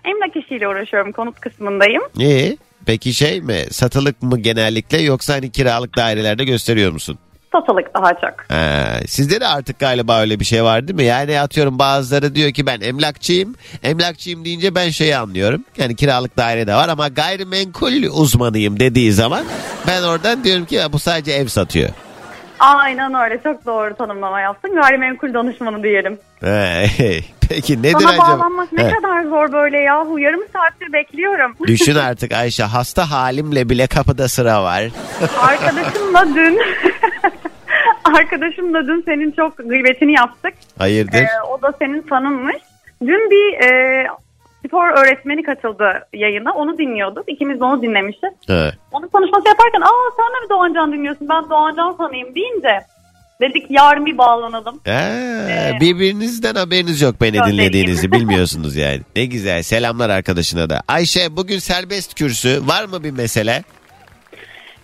[0.06, 1.12] Emlak işiyle uğraşıyorum.
[1.12, 2.02] Konut kısmındayım.
[2.20, 2.58] İyi
[2.88, 7.18] peki şey mi satılık mı genellikle yoksa hani kiralık dairelerde gösteriyor musun?
[7.52, 8.52] Satılık daha çok.
[8.52, 11.04] Ha, sizde de artık galiba öyle bir şey var değil mi?
[11.04, 13.56] Yani atıyorum bazıları diyor ki ben emlakçıyım.
[13.84, 15.64] Emlakçıyım deyince ben şeyi anlıyorum.
[15.78, 19.46] Yani kiralık daire de var ama gayrimenkul uzmanıyım dediği zaman
[19.88, 21.90] ben oradan diyorum ki "Ya bu sadece ev satıyor.
[22.60, 23.40] Aynen öyle.
[23.44, 24.76] Çok doğru tanımlama yaptın.
[24.76, 26.20] Gayrimenkul danışmanı diyelim.
[26.42, 26.74] Ha,
[27.50, 28.28] Peki nedir Sana acaba?
[28.28, 28.90] bağlanmak ne He.
[28.94, 30.20] kadar zor böyle yahu.
[30.20, 31.56] Yarım saattir bekliyorum.
[31.68, 34.84] Düşün artık Ayşe hasta halimle bile kapıda sıra var.
[35.42, 36.60] Arkadaşımla dün
[38.18, 40.54] arkadaşımla dün senin çok gıybetini yaptık.
[40.78, 41.18] Hayırdır?
[41.22, 42.56] Ee, o da senin fanınmış.
[43.02, 44.08] Dün bir e,
[44.68, 46.52] spor öğretmeni katıldı yayına.
[46.52, 47.24] Onu dinliyorduk.
[47.28, 48.34] İkimiz de onu dinlemişiz.
[48.48, 48.72] Ha.
[48.92, 51.30] Onun konuşması yaparken aa sen de mi Doğancan dinliyorsun?
[51.30, 52.80] Ben Doğancan fanıyım deyince
[53.42, 54.82] dedik yarın bir bağlanalım.
[54.88, 55.10] Ha,
[55.82, 59.02] birbirinizden haberiniz yok beni Yok, dinlediğinizi bilmiyorsunuz yani.
[59.16, 60.82] Ne güzel selamlar arkadaşına da.
[60.88, 63.64] Ayşe bugün serbest kürsü var mı bir mesele?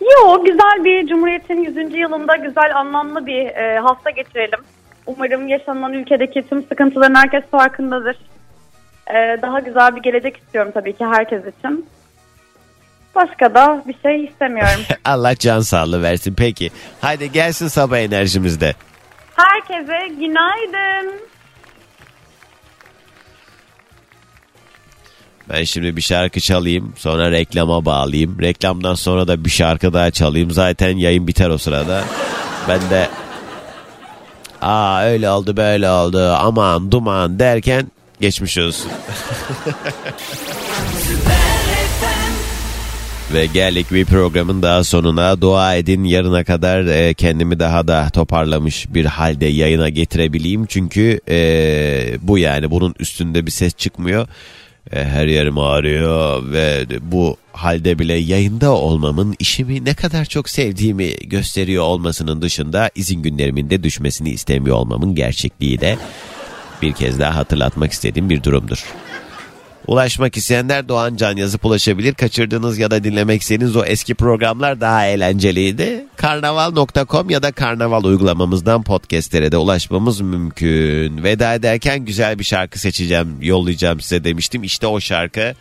[0.01, 1.95] Yo güzel bir Cumhuriyet'in 100.
[1.95, 4.59] yılında güzel anlamlı bir e, hafta geçirelim.
[5.05, 8.17] Umarım yaşanan ülkedeki tüm sıkıntıların herkes farkındadır.
[9.07, 11.85] E, daha güzel bir gelecek istiyorum tabii ki herkes için.
[13.15, 14.81] Başka da bir şey istemiyorum.
[15.05, 16.33] Allah can sağlığı versin.
[16.37, 16.71] Peki.
[17.01, 18.75] Hadi gelsin sabah enerjimizde.
[19.35, 21.19] Herkese günaydın.
[25.49, 28.41] Ben şimdi bir şarkı çalayım sonra reklama bağlayayım.
[28.41, 30.51] Reklamdan sonra da bir şarkı daha çalayım.
[30.51, 32.03] Zaten yayın biter o sırada.
[32.69, 33.09] Ben de
[34.61, 37.91] aa öyle oldu böyle oldu aman duman derken
[38.23, 38.91] geçmiş olsun.
[43.33, 45.41] Ve geldik bir programın daha sonuna.
[45.41, 50.65] Dua edin yarına kadar e, kendimi daha da toparlamış bir halde yayına getirebileyim.
[50.65, 54.27] Çünkü e, bu yani bunun üstünde bir ses çıkmıyor.
[54.91, 61.15] E, her yerim ağrıyor ve bu halde bile yayında olmamın işimi ne kadar çok sevdiğimi
[61.15, 65.97] gösteriyor olmasının dışında izin günlerimin de düşmesini istemiyor olmamın gerçekliği de
[66.83, 68.85] bir kez daha hatırlatmak istediğim bir durumdur.
[69.87, 72.13] Ulaşmak isteyenler Doğan Can yazıp ulaşabilir.
[72.13, 76.05] Kaçırdığınız ya da dinlemek istediğiniz o eski programlar daha eğlenceliydi.
[76.15, 81.23] Karnaval.com ya da Karnaval uygulamamızdan podcastlere de ulaşmamız mümkün.
[81.23, 84.63] Veda ederken güzel bir şarkı seçeceğim, yollayacağım size demiştim.
[84.63, 85.53] İşte o şarkı.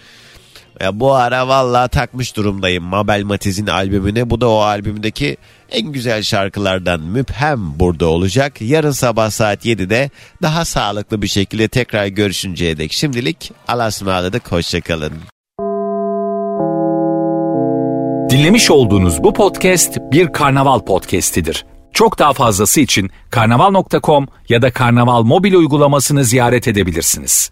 [0.81, 4.31] Ya bu ara valla takmış durumdayım Mabel Matiz'in albümüne.
[4.31, 5.37] Bu da o albümdeki
[5.73, 8.63] en güzel şarkılardan müphem burada olacak.
[8.63, 10.11] Yarın sabah saat 7'de
[10.43, 14.53] daha sağlıklı bir şekilde tekrar görüşünceye dek şimdilik Allah'a ısmarladık.
[14.53, 15.13] Hoşçakalın.
[18.31, 21.67] Dinlemiş olduğunuz bu podcast bir karnaval podcastidir.
[21.93, 27.51] Çok daha fazlası için karnaval.com ya da karnaval mobil uygulamasını ziyaret edebilirsiniz.